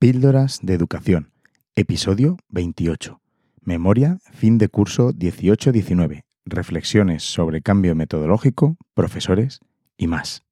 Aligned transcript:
Píldoras 0.00 0.60
de 0.62 0.72
Educación, 0.72 1.30
episodio 1.76 2.38
28. 2.48 3.20
Memoria, 3.60 4.18
fin 4.32 4.56
de 4.56 4.70
curso 4.70 5.12
18-19. 5.12 6.22
Reflexiones 6.46 7.22
sobre 7.22 7.60
cambio 7.60 7.94
metodológico, 7.94 8.78
profesores 8.94 9.60
y 9.98 10.06
más. 10.06 10.42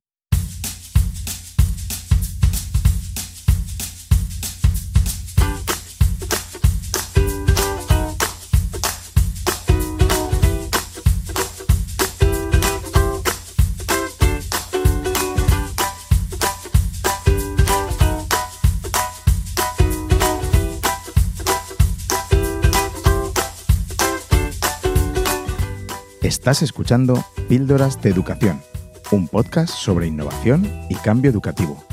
Estás 26.48 26.62
escuchando 26.62 27.22
Píldoras 27.46 28.00
de 28.00 28.08
Educación, 28.08 28.62
un 29.10 29.28
podcast 29.28 29.68
sobre 29.68 30.06
innovación 30.06 30.66
y 30.88 30.94
cambio 30.94 31.30
educativo. 31.30 31.84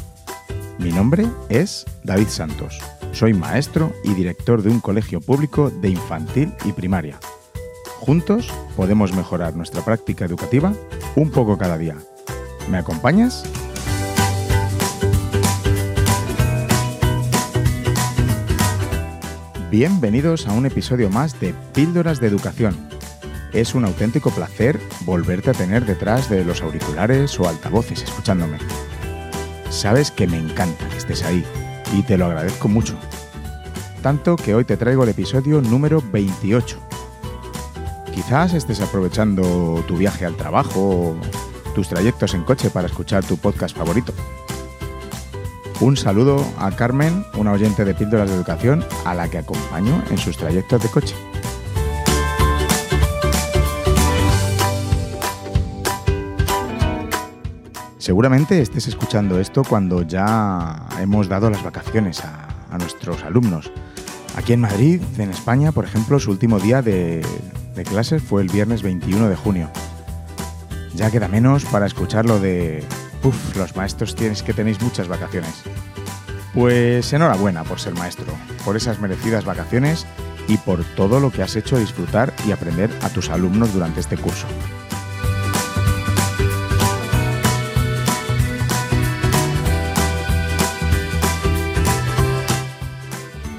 Mi 0.77 0.93
nombre 0.93 1.27
es 1.49 1.85
David 2.05 2.29
Santos. 2.29 2.79
Soy 3.11 3.33
maestro 3.33 3.91
y 4.05 4.13
director 4.13 4.61
de 4.61 4.69
un 4.69 4.79
colegio 4.79 5.19
público 5.19 5.69
de 5.69 5.89
infantil 5.89 6.53
y 6.63 6.71
primaria. 6.71 7.19
Juntos 7.99 8.49
podemos 8.77 9.11
mejorar 9.11 9.57
nuestra 9.57 9.83
práctica 9.83 10.23
educativa 10.23 10.71
un 11.17 11.31
poco 11.31 11.57
cada 11.57 11.77
día. 11.77 11.97
¿Me 12.71 12.77
acompañas? 12.77 13.43
Bienvenidos 19.69 20.47
a 20.47 20.53
un 20.53 20.65
episodio 20.65 21.09
más 21.09 21.37
de 21.41 21.53
Píldoras 21.73 22.21
de 22.21 22.27
Educación 22.27 22.94
es 23.55 23.73
un 23.73 23.85
auténtico 23.85 24.31
placer 24.31 24.79
volverte 25.01 25.49
a 25.49 25.53
tener 25.53 25.85
detrás 25.85 26.29
de 26.29 26.43
los 26.43 26.61
auriculares 26.61 27.39
o 27.39 27.47
altavoces 27.47 28.03
escuchándome. 28.03 28.57
Sabes 29.69 30.11
que 30.11 30.27
me 30.27 30.37
encanta 30.37 30.87
que 30.89 30.97
estés 30.97 31.23
ahí 31.23 31.45
y 31.93 32.03
te 32.03 32.17
lo 32.17 32.25
agradezco 32.25 32.67
mucho. 32.67 32.95
Tanto 34.01 34.35
que 34.35 34.53
hoy 34.53 34.65
te 34.65 34.77
traigo 34.77 35.03
el 35.03 35.09
episodio 35.09 35.61
número 35.61 36.03
28. 36.11 36.77
Quizás 38.13 38.53
estés 38.53 38.81
aprovechando 38.81 39.83
tu 39.87 39.97
viaje 39.97 40.25
al 40.25 40.35
trabajo 40.35 40.79
o 40.79 41.15
tus 41.73 41.87
trayectos 41.87 42.33
en 42.33 42.43
coche 42.43 42.69
para 42.69 42.87
escuchar 42.87 43.23
tu 43.23 43.37
podcast 43.37 43.75
favorito. 43.75 44.13
Un 45.79 45.97
saludo 45.97 46.45
a 46.57 46.71
Carmen, 46.71 47.25
una 47.35 47.51
oyente 47.51 47.83
de 47.83 47.93
Píldoras 47.93 48.29
de 48.29 48.35
Educación, 48.35 48.85
a 49.05 49.13
la 49.13 49.29
que 49.29 49.39
acompaño 49.39 50.03
en 50.09 50.17
sus 50.17 50.37
trayectos 50.37 50.83
de 50.83 50.89
coche. 50.89 51.15
Seguramente 58.05 58.61
estés 58.61 58.87
escuchando 58.87 59.39
esto 59.39 59.63
cuando 59.67 60.03
ya 60.03 60.75
hemos 61.01 61.27
dado 61.27 61.49
las 61.49 61.63
vacaciones 61.63 62.21
a, 62.23 62.77
nuestros 62.77 63.23
alumnos. 63.23 63.71
Aquí 64.35 64.53
en 64.53 64.61
Madrid, 64.61 65.01
en 65.17 65.31
España, 65.31 65.71
por 65.71 65.85
ejemplo, 65.85 66.19
su 66.19 66.29
último 66.29 66.59
día 66.59 66.83
de, 66.83 67.25
clases 67.89 68.21
fue 68.21 68.43
el 68.43 68.49
viernes 68.49 68.83
21 68.83 69.27
de 69.27 69.35
junio. 69.35 69.71
Ya 70.93 71.09
queda 71.09 71.27
menos 71.27 71.65
para 71.65 71.87
escuchar 71.87 72.27
lo 72.27 72.39
de, 72.39 72.83
uff, 73.23 73.55
los 73.55 73.75
maestros 73.75 74.13
tienes 74.13 74.43
que 74.43 74.53
tenéis 74.53 74.79
muchas 74.83 75.07
vacaciones. 75.07 75.63
Pues 76.53 77.11
enhorabuena 77.11 77.63
por 77.63 77.79
ser 77.79 77.95
maestro, 77.95 78.31
por 78.63 78.77
esas 78.77 78.99
merecidas 78.99 79.45
vacaciones 79.45 80.05
y 80.47 80.57
por 80.57 80.83
todo 80.95 81.19
lo 81.19 81.31
que 81.31 81.41
has 81.41 81.55
hecho 81.55 81.79
disfrutar 81.79 82.31
y 82.47 82.51
aprender 82.51 82.91
a 83.01 83.09
tus 83.09 83.31
alumnos 83.31 83.73
durante 83.73 84.01
este 84.01 84.15
curso. 84.15 84.45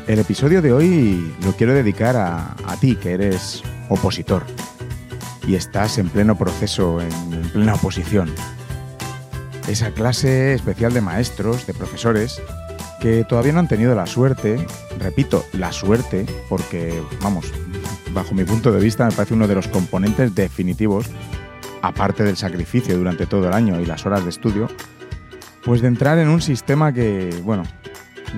El 0.06 0.20
episodio 0.20 0.62
de 0.62 0.72
hoy 0.72 1.34
lo 1.44 1.52
quiero 1.54 1.74
dedicar 1.74 2.14
a, 2.16 2.76
ti, 2.80 2.94
que 2.94 3.10
eres 3.12 3.64
opositor 3.88 4.44
y 5.48 5.56
estás 5.56 5.98
en 5.98 6.08
pleno 6.10 6.38
proceso, 6.38 7.00
en, 7.00 7.10
plena 7.50 7.74
oposición. 7.74 8.32
Esa 9.66 9.90
clase 9.90 10.54
especial 10.54 10.94
de 10.94 11.00
maestros, 11.00 11.66
de 11.66 11.74
profesores, 11.74 12.40
que 13.00 13.24
todavía 13.24 13.52
no 13.52 13.58
han 13.58 13.66
tenido 13.66 13.96
la 13.96 14.06
suerte, 14.06 14.64
repito, 15.00 15.44
la 15.52 15.72
suerte, 15.72 16.24
porque, 16.48 17.02
vamos, 17.20 17.52
bajo 18.12 18.32
mi 18.32 18.44
punto 18.44 18.70
de 18.70 18.80
vista 18.80 19.06
me 19.06 19.12
parece 19.12 19.34
uno 19.34 19.48
de 19.48 19.56
los 19.56 19.66
componentes 19.66 20.36
definitivos, 20.36 21.06
aparte 21.82 22.22
del 22.22 22.36
sacrificio 22.36 22.96
durante 22.96 23.26
todo 23.26 23.48
el 23.48 23.54
año 23.54 23.80
y 23.80 23.86
las 23.86 24.06
horas 24.06 24.22
de 24.22 24.30
estudio, 24.30 24.68
pues 25.64 25.80
de 25.80 25.88
entrar 25.88 26.18
en 26.18 26.28
un 26.28 26.40
sistema 26.40 26.92
que, 26.92 27.30
bueno, 27.42 27.64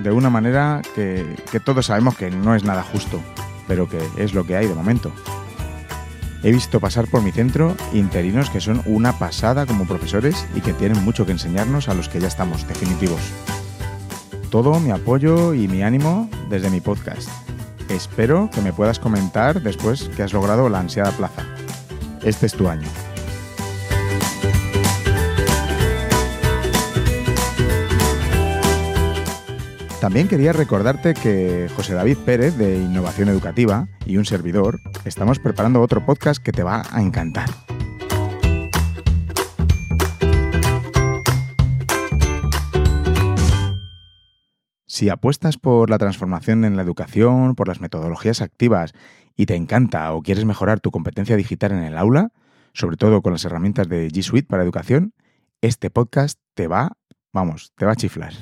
de 0.03 0.11
una 0.11 0.29
manera 0.29 0.81
que, 0.95 1.35
todos 1.63 1.87
sabemos 1.87 2.15
que 2.15 2.31
no 2.31 2.55
es 2.55 2.63
nada 2.63 2.83
justo, 2.83 3.21
pero 3.67 3.87
que 3.87 3.99
es 4.17 4.33
lo 4.33 4.45
que 4.45 4.55
hay 4.55 4.67
de 4.67 4.75
momento. 4.75 5.11
He 6.41 6.51
visto 6.51 6.79
pasar 6.79 7.07
por 7.07 7.21
mi 7.21 7.31
centro 7.31 7.75
interinos 7.91 8.49
que 8.49 8.61
son 8.61 8.81
una 8.85 9.19
pasada 9.19 9.65
como 9.65 9.85
profesores 9.85 10.45
y 10.55 10.61
que 10.61 10.73
tienen 10.73 11.03
mucho 11.03 11.25
que 11.25 11.33
enseñarnos 11.33 11.89
a 11.89 11.93
los 11.93 12.07
que 12.07 12.19
ya 12.19 12.27
estamos 12.27 12.65
definitivos. 12.67 13.19
Todo 14.49 14.79
mi 14.79 14.91
apoyo 14.91 15.53
y 15.53 15.67
mi 15.67 15.83
ánimo 15.83 16.29
desde 16.49 16.69
mi 16.69 16.79
podcast. 16.79 17.29
Espero 17.89 18.49
que 18.53 18.61
me 18.61 18.71
puedas 18.71 18.99
comentar 18.99 19.61
después 19.61 20.09
que 20.15 20.23
has 20.23 20.33
logrado 20.33 20.69
la 20.69 20.79
ansiada 20.79 21.11
plaza. 21.11 21.43
Este 22.23 22.45
es 22.45 22.53
tu 22.53 22.69
año. 22.69 22.87
También 30.01 30.29
quería 30.29 30.53
recordarte 30.53 31.13
que 31.13 31.67
José 31.75 31.93
David 31.93 32.19
Pérez 32.19 32.55
de 32.55 32.77
Innovación 32.77 33.27
Educativa 33.27 33.89
y 34.05 34.15
un 34.15 34.23
servidor 34.23 34.79
estamos 35.03 35.39
preparando 35.39 35.81
otro 35.81 36.05
podcast 36.05 36.41
que 36.41 36.53
te 36.53 36.63
va 36.63 36.83
a 36.89 37.01
encantar. 37.01 37.49
Si 44.85 45.09
apuestas 45.09 45.57
por 45.57 45.89
la 45.89 45.97
transformación 45.97 46.63
en 46.63 46.77
la 46.77 46.83
educación, 46.83 47.55
por 47.55 47.67
las 47.67 47.81
metodologías 47.81 48.41
activas 48.41 48.93
y 49.35 49.47
te 49.47 49.55
encanta 49.55 50.13
o 50.13 50.21
quieres 50.21 50.45
mejorar 50.45 50.79
tu 50.79 50.91
competencia 50.91 51.35
digital 51.35 51.73
en 51.73 51.83
el 51.83 51.97
aula, 51.97 52.31
sobre 52.71 52.95
todo 52.95 53.21
con 53.21 53.33
las 53.33 53.43
herramientas 53.43 53.89
de 53.89 54.07
G 54.07 54.21
Suite 54.21 54.47
para 54.47 54.63
educación, 54.63 55.13
este 55.59 55.89
podcast 55.89 56.39
te 56.53 56.67
va, 56.67 56.93
vamos, 57.33 57.73
te 57.75 57.85
va 57.85 57.91
a 57.91 57.95
chiflar. 57.97 58.33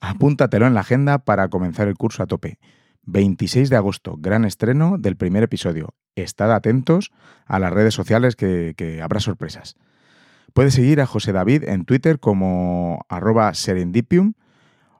Apúntatelo 0.00 0.66
en 0.66 0.74
la 0.74 0.80
agenda 0.80 1.18
para 1.18 1.48
comenzar 1.48 1.88
el 1.88 1.96
curso 1.96 2.22
a 2.22 2.26
tope. 2.26 2.58
26 3.06 3.70
de 3.70 3.76
agosto, 3.76 4.16
gran 4.18 4.44
estreno 4.44 4.98
del 4.98 5.16
primer 5.16 5.44
episodio. 5.44 5.94
Estad 6.16 6.52
atentos 6.52 7.12
a 7.46 7.58
las 7.58 7.72
redes 7.72 7.94
sociales 7.94 8.36
que, 8.36 9.00
habrá 9.02 9.20
sorpresas. 9.20 9.76
Puedes 10.52 10.74
seguir 10.74 11.00
a 11.00 11.06
José 11.06 11.32
David 11.32 11.64
en 11.64 11.84
Twitter 11.84 12.18
como 12.18 13.04
arroba 13.08 13.52
serendipium 13.54 14.34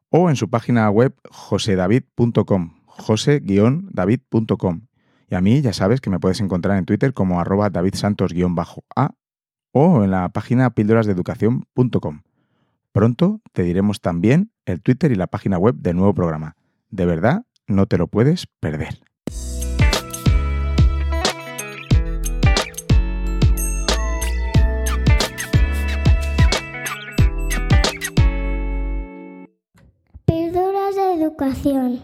o 0.08 0.30
en 0.30 0.36
su 0.36 0.48
página 0.48 0.88
web 0.90 1.14
josedavid.com, 1.30 2.80
jose-david.com. 2.86 4.86
Y 5.28 5.34
a 5.34 5.40
mí 5.40 5.60
ya 5.60 5.72
sabes 5.72 6.00
que 6.00 6.10
me 6.10 6.20
puedes 6.20 6.40
encontrar 6.40 6.78
en 6.78 6.84
Twitter 6.84 7.12
como 7.12 7.40
arroba 7.40 7.70
davidsantos-a 7.70 9.14
o 9.72 10.04
en 10.04 10.10
la 10.10 10.28
página 10.28 10.70
píldorasdeeducación.com. 10.70 12.22
Pronto 12.92 13.40
te 13.52 13.62
diremos 13.62 14.00
también 14.00 14.52
el 14.66 14.82
Twitter 14.82 15.12
y 15.12 15.14
la 15.14 15.28
página 15.28 15.58
web 15.58 15.76
del 15.76 15.96
nuevo 15.96 16.12
programa. 16.12 16.56
De 16.90 17.06
verdad, 17.06 17.44
no 17.66 17.86
te 17.86 17.96
lo 17.96 18.08
puedes 18.08 18.46
perder. 18.60 18.98
Píldoras 30.26 30.96
de 30.96 31.14
educación. 31.14 32.00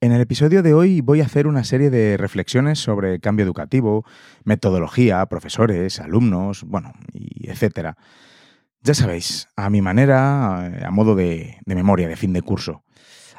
En 0.00 0.12
el 0.12 0.20
episodio 0.20 0.62
de 0.62 0.74
hoy 0.74 1.00
voy 1.00 1.20
a 1.20 1.24
hacer 1.24 1.46
una 1.46 1.64
serie 1.64 1.90
de 1.90 2.16
reflexiones 2.16 2.78
sobre 2.78 3.18
cambio 3.20 3.44
educativo, 3.44 4.04
metodología, 4.44 5.24
profesores, 5.26 6.00
alumnos, 6.00 6.64
bueno, 6.64 6.92
y 7.12 7.50
etcétera. 7.50 7.96
Ya 8.86 8.94
sabéis, 8.94 9.48
a 9.56 9.68
mi 9.68 9.82
manera, 9.82 10.86
a 10.86 10.90
modo 10.92 11.16
de, 11.16 11.58
memoria, 11.66 12.06
de 12.06 12.14
fin 12.14 12.32
de 12.32 12.42
curso. 12.42 12.84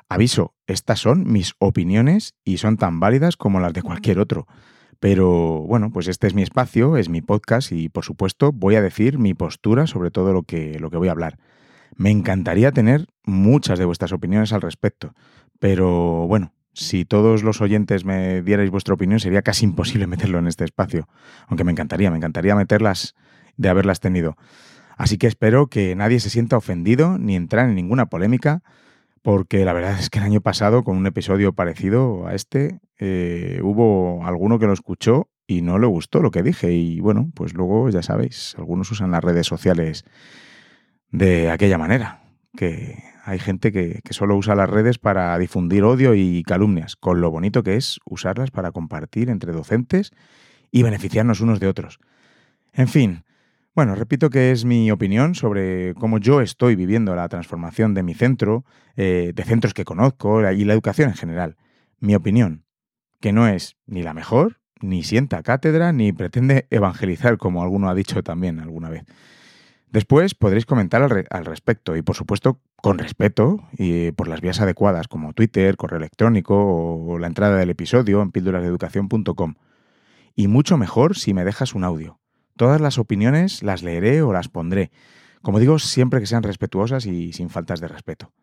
Aviso, 0.10 0.56
estas 0.66 1.00
son 1.00 1.32
mis 1.32 1.54
opiniones 1.60 2.36
y 2.44 2.58
son 2.58 2.76
tan 2.76 3.00
válidas 3.00 3.38
como 3.38 3.62
las 3.62 3.72
de 3.72 3.82
cualquier 3.82 4.20
otro. 4.20 4.46
Pero 5.00 5.64
bueno, 5.66 5.90
pues 5.90 6.10
este 6.10 6.28
es 6.28 6.34
mi 6.34 6.42
espacio, 6.42 6.98
es 6.98 7.08
mi 7.08 7.22
podcast 7.22 7.72
y 7.72 7.88
por 7.88 8.04
supuesto 8.04 8.52
voy 8.52 8.76
a 8.76 8.82
decir 8.82 9.20
mi 9.20 9.34
postura 9.34 9.88
sobre 9.88 10.12
todo 10.12 10.34
lo 10.34 10.44
que, 10.44 10.80
lo 10.80 10.90
que 10.90 10.98
voy 10.98 11.08
a 11.08 11.12
hablar. 11.12 11.38
Me 11.96 12.12
encantaría 12.12 12.74
tener 12.74 13.08
muchas 13.24 13.80
de 13.80 13.86
vuestras 13.86 14.12
opiniones 14.12 14.52
al 14.52 14.62
respecto, 14.62 15.14
pero 15.60 16.28
bueno, 16.28 16.52
si 16.74 17.06
todos 17.06 17.44
los 17.44 17.62
oyentes 17.62 18.04
me 18.04 18.42
dierais 18.42 18.70
vuestra 18.70 18.96
opinión 18.96 19.22
sería 19.22 19.44
casi 19.44 19.64
imposible 19.64 20.08
meterlo 20.08 20.40
en 20.40 20.48
este 20.48 20.66
espacio, 20.66 21.08
aunque 21.48 21.64
me 21.64 21.72
encantaría, 21.72 22.12
me 22.12 22.18
encantaría 22.18 22.54
meterlas 22.54 23.16
de 23.56 23.70
haberlas 23.70 24.02
tenido. 24.02 24.36
Así 24.98 25.18
que 25.20 25.28
espero 25.28 25.68
que 25.68 25.96
nadie 25.96 26.20
se 26.20 26.32
sienta 26.32 26.58
ofendido 26.58 27.20
ni 27.20 27.36
entrar 27.36 27.70
en 27.70 27.76
ninguna 27.76 28.08
polémica, 28.08 28.64
porque 29.22 29.64
la 29.64 29.74
verdad 29.74 30.00
es 30.00 30.10
que 30.10 30.18
el 30.18 30.26
año 30.26 30.42
pasado, 30.42 30.84
con 30.84 30.98
un 30.98 31.06
episodio 31.06 31.54
parecido 31.54 32.28
a 32.28 32.34
este, 32.34 32.80
eh, 32.98 33.60
hubo 33.64 34.26
alguno 34.26 34.58
que 34.58 34.66
lo 34.66 34.74
escuchó 34.74 35.30
y 35.46 35.62
no 35.62 35.78
le 35.78 35.86
gustó 35.86 36.20
lo 36.20 36.32
que 36.32 36.42
dije. 36.42 36.72
Y 36.74 37.00
bueno, 37.00 37.30
pues 37.36 37.54
luego 37.54 37.90
ya 37.90 38.02
sabéis, 38.02 38.56
algunos 38.58 38.90
usan 38.92 39.12
las 39.12 39.24
redes 39.24 39.46
sociales 39.46 40.04
de 41.12 41.52
aquella 41.52 41.78
manera, 41.78 42.24
que 42.56 42.98
hay 43.24 43.38
gente 43.38 43.72
que, 43.72 44.02
que, 44.04 44.14
solo 44.14 44.36
usa 44.36 44.56
las 44.56 44.70
redes 44.70 44.98
para 44.98 45.38
difundir 45.38 45.84
odio 45.84 46.16
y 46.16 46.42
calumnias, 46.44 46.96
con 46.96 47.22
lo 47.22 47.30
bonito 47.30 47.62
que 47.62 47.76
es 47.76 48.00
usarlas 48.06 48.50
para 48.50 48.72
compartir 48.72 49.30
entre 49.30 49.54
docentes 49.54 50.12
y 50.72 50.82
beneficiarnos 50.82 51.40
unos 51.40 51.60
de 51.60 51.68
otros. 51.68 52.00
En 52.74 52.88
fin, 52.88 53.24
bueno, 53.78 53.94
repito 53.94 54.32
que 54.32 54.50
es 54.50 54.66
mi 54.66 54.90
opinión 54.90 55.36
sobre 55.36 55.94
cómo 55.94 56.18
yo 56.18 56.42
estoy 56.42 56.76
viviendo 56.76 57.16
la 57.16 57.30
transformación 57.30 57.94
de 57.94 58.02
mi 58.02 58.16
centro, 58.16 58.66
eh, 58.96 59.34
de 59.36 59.44
centros 59.44 59.76
que 59.76 59.86
conozco 59.86 60.42
y 60.52 60.66
la 60.66 60.74
educación 60.74 61.10
en 61.10 61.16
general. 61.16 61.58
Mi 62.00 62.16
opinión, 62.16 62.66
que 63.22 63.34
no 63.34 63.48
es 63.48 63.78
ni 63.86 64.02
la 64.02 64.16
mejor, 64.16 64.62
ni 64.82 65.04
sienta 65.04 65.44
cátedra, 65.44 65.94
ni 65.94 66.12
pretende 66.12 66.66
evangelizar, 66.72 67.38
como 67.38 67.62
alguno 67.62 67.88
ha 67.88 67.94
dicho 67.94 68.24
también 68.24 68.60
alguna 68.60 68.90
vez. 68.90 69.06
Después 69.92 70.34
podréis 70.34 70.66
comentar 70.66 71.04
al, 71.04 71.46
respecto 71.46 71.96
y, 71.96 72.02
por 72.02 72.16
supuesto, 72.16 72.60
con 72.78 72.98
respeto 72.98 73.62
y 73.74 74.10
por 74.14 74.28
las 74.28 74.42
vías 74.42 74.60
adecuadas, 74.60 75.08
como 75.08 75.34
Twitter, 75.34 75.78
correo 75.78 76.00
electrónico 76.00 76.56
o 76.56 77.20
la 77.20 77.28
entrada 77.28 77.58
del 77.58 77.70
episodio 77.70 78.24
en 78.24 78.32
píldorasdeeducación.com. 78.32 79.54
Y 80.34 80.48
mucho 80.48 80.78
mejor 80.78 81.16
si 81.16 81.36
me 81.36 81.46
dejas 81.46 81.76
un 81.76 81.84
audio. 81.84 82.20
Todas 82.58 82.82
las 82.82 82.98
opiniones 82.98 83.64
las 83.64 83.84
leeré 83.84 84.22
o 84.22 84.34
las 84.34 84.50
pondré. 84.50 84.92
Como 85.42 85.60
digo, 85.60 85.80
siempre 85.80 86.20
que 86.20 86.26
sean 86.26 86.44
respetuosas 86.44 87.06
y 87.06 87.32
sin 87.32 87.50
faltas 87.50 87.80
de 87.80 87.88
respeto. 87.88 88.34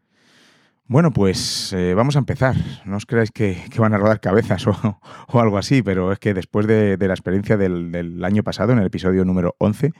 Bueno, 0.86 1.12
pues 1.12 1.72
eh, 1.72 1.94
vamos 1.94 2.14
a 2.16 2.20
empezar. 2.20 2.54
No 2.84 2.96
os 2.96 3.06
creáis 3.06 3.30
que, 3.30 3.56
van 3.78 3.94
a 3.94 3.98
rodar 3.98 4.20
cabezas 4.20 4.66
o, 4.66 5.00
algo 5.40 5.58
así, 5.58 5.82
pero 5.82 6.12
es 6.12 6.18
que 6.18 6.34
después 6.34 6.66
de, 6.66 6.96
la 6.98 7.14
experiencia 7.14 7.56
del, 7.56 8.22
año 8.24 8.42
pasado, 8.42 8.72
en 8.72 8.78
el 8.78 8.86
episodio 8.86 9.24
número 9.24 9.56
11, 9.58 9.92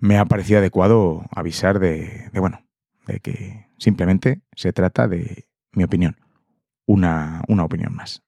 me 0.00 0.18
ha 0.18 0.24
parecido 0.24 0.58
adecuado 0.58 1.24
avisar 1.34 1.78
de, 1.78 2.30
bueno, 2.34 2.62
de 3.06 3.20
que 3.20 3.66
simplemente 3.78 4.42
se 4.54 4.72
trata 4.72 5.08
de 5.08 5.46
mi 5.72 5.84
opinión. 5.84 6.16
Una 6.86 7.42
opinión 7.48 7.94
más. 7.94 8.22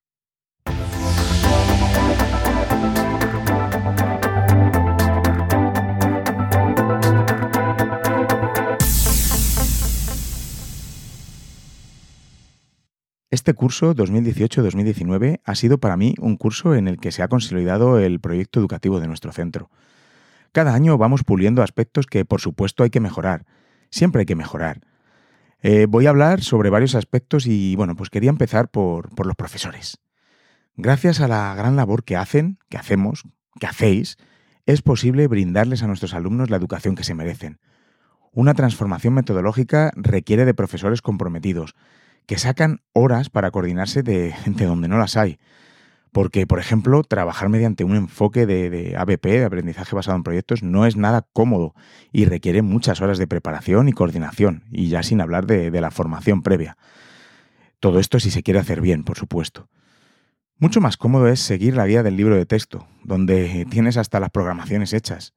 Este 13.34 13.52
curso 13.52 13.96
2018-2019 13.96 15.40
ha 15.44 15.54
sido 15.56 15.78
para 15.78 15.96
mí 15.96 16.14
un 16.20 16.36
curso 16.36 16.76
en 16.76 16.86
el 16.86 17.00
que 17.00 17.10
se 17.10 17.20
ha 17.20 17.26
consolidado 17.26 17.98
el 17.98 18.20
proyecto 18.20 18.60
educativo 18.60 19.00
de 19.00 19.08
nuestro 19.08 19.32
centro. 19.32 19.70
Cada 20.52 20.72
año 20.72 20.96
vamos 20.98 21.24
puliendo 21.24 21.60
aspectos 21.60 22.06
que 22.06 22.24
por 22.24 22.40
supuesto 22.40 22.84
hay 22.84 22.90
que 22.90 23.00
mejorar. 23.00 23.44
Siempre 23.90 24.20
hay 24.20 24.26
que 24.26 24.36
mejorar. 24.36 24.82
Eh, 25.62 25.86
voy 25.88 26.06
a 26.06 26.10
hablar 26.10 26.42
sobre 26.42 26.70
varios 26.70 26.94
aspectos 26.94 27.48
y 27.48 27.74
bueno, 27.74 27.96
pues 27.96 28.08
quería 28.08 28.30
empezar 28.30 28.68
por, 28.68 29.12
por 29.16 29.26
los 29.26 29.34
profesores. 29.34 29.98
Gracias 30.76 31.20
a 31.20 31.26
la 31.26 31.56
gran 31.56 31.74
labor 31.74 32.04
que 32.04 32.14
hacen, 32.14 32.60
que 32.68 32.76
hacemos, 32.76 33.24
que 33.58 33.66
hacéis, 33.66 34.16
es 34.64 34.80
posible 34.80 35.26
brindarles 35.26 35.82
a 35.82 35.88
nuestros 35.88 36.14
alumnos 36.14 36.50
la 36.50 36.56
educación 36.56 36.94
que 36.94 37.02
se 37.02 37.16
merecen. 37.16 37.58
Una 38.30 38.54
transformación 38.54 39.12
metodológica 39.14 39.90
requiere 39.96 40.44
de 40.44 40.54
profesores 40.54 41.02
comprometidos, 41.02 41.74
que 42.26 42.38
sacan 42.38 42.80
horas 42.92 43.30
para 43.30 43.50
coordinarse 43.50 44.02
de, 44.02 44.32
gente 44.44 44.64
donde 44.64 44.88
no 44.88 44.98
las 44.98 45.16
hay. 45.16 45.38
Porque, 46.12 46.46
por 46.46 46.60
ejemplo, 46.60 47.02
trabajar 47.02 47.48
mediante 47.48 47.82
un 47.82 47.96
enfoque 47.96 48.46
de, 48.46 48.94
ABP, 48.96 49.26
de 49.26 49.44
aprendizaje 49.44 49.96
basado 49.96 50.16
en 50.16 50.22
proyectos, 50.22 50.62
no 50.62 50.86
es 50.86 50.96
nada 50.96 51.26
cómodo 51.32 51.74
y 52.12 52.24
requiere 52.26 52.62
muchas 52.62 53.00
horas 53.00 53.18
de 53.18 53.26
preparación 53.26 53.88
y 53.88 53.92
coordinación, 53.92 54.62
y 54.70 54.88
ya 54.88 55.02
sin 55.02 55.20
hablar 55.20 55.46
de, 55.46 55.72
de 55.72 55.80
la 55.80 55.90
formación 55.90 56.42
previa. 56.42 56.76
Todo 57.80 57.98
esto 57.98 58.20
si 58.20 58.30
se 58.30 58.44
quiere 58.44 58.60
hacer 58.60 58.80
bien, 58.80 59.02
por 59.02 59.18
supuesto. 59.18 59.68
Mucho 60.58 60.80
más 60.80 60.96
cómodo 60.96 61.26
es 61.26 61.40
seguir 61.40 61.74
la 61.74 61.86
guía 61.86 62.04
del 62.04 62.16
libro 62.16 62.36
de 62.36 62.46
texto, 62.46 62.86
donde 63.02 63.66
tienes 63.68 63.96
hasta 63.96 64.20
las 64.20 64.30
programaciones 64.30 64.92
hechas. 64.92 65.34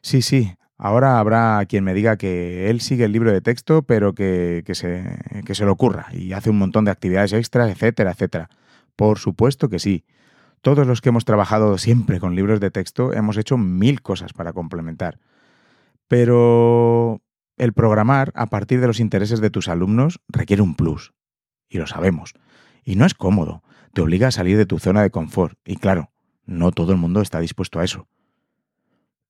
Sí, 0.00 0.22
sí, 0.22 0.56
Ahora 0.78 1.18
habrá 1.18 1.64
quien 1.66 1.84
me 1.84 1.94
diga 1.94 2.16
que 2.16 2.68
él 2.68 2.80
sigue 2.80 3.04
el 3.04 3.12
libro 3.12 3.32
de 3.32 3.40
texto, 3.40 3.82
pero 3.82 4.14
que, 4.14 4.62
se, 4.72 5.18
que 5.44 5.54
se 5.54 5.64
le 5.64 5.70
ocurra 5.70 6.08
y 6.12 6.32
hace 6.32 6.50
un 6.50 6.58
montón 6.58 6.84
de 6.84 6.90
actividades 6.90 7.32
extras, 7.32 7.70
etcétera, 7.70 8.10
etcétera. 8.10 8.50
Por 8.94 9.18
supuesto 9.18 9.68
que 9.68 9.78
sí. 9.78 10.04
Todos 10.60 10.86
los 10.86 11.00
que 11.00 11.10
hemos 11.10 11.24
trabajado 11.24 11.78
siempre 11.78 12.20
con 12.20 12.34
libros 12.34 12.60
de 12.60 12.70
texto 12.70 13.12
hemos 13.12 13.36
hecho 13.36 13.56
mil 13.56 14.02
cosas 14.02 14.32
para 14.32 14.52
complementar. 14.52 15.18
Pero 16.08 17.22
el 17.56 17.72
programar 17.72 18.32
a 18.34 18.46
partir 18.46 18.80
de 18.80 18.86
los 18.86 19.00
intereses 19.00 19.40
de 19.40 19.50
tus 19.50 19.68
alumnos 19.68 20.20
requiere 20.28 20.62
un 20.62 20.74
plus. 20.74 21.14
Y 21.68 21.78
lo 21.78 21.86
sabemos. 21.86 22.34
Y 22.84 22.96
no 22.96 23.06
es 23.06 23.14
cómodo. 23.14 23.62
Te 23.92 24.02
obliga 24.02 24.28
a 24.28 24.32
salir 24.32 24.56
de 24.56 24.66
tu 24.66 24.78
zona 24.78 25.02
de 25.02 25.10
confort. 25.10 25.58
Y 25.64 25.76
claro, 25.76 26.10
no 26.44 26.70
todo 26.70 26.92
el 26.92 26.98
mundo 26.98 27.22
está 27.22 27.40
dispuesto 27.40 27.80
a 27.80 27.84
eso. 27.84 28.08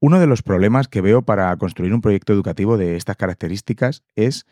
Uno 0.01 0.21
de 0.21 0.27
los 0.27 0.43
problemas 0.43 0.89
que 0.89 1.01
veo 1.01 1.23
para 1.23 1.57
construir 1.57 1.95
un 1.95 2.03
proyecto 2.03 2.33
educativo 2.33 2.77
de 2.77 2.97
estas 2.97 3.17
características 3.17 4.03
es 4.15 4.47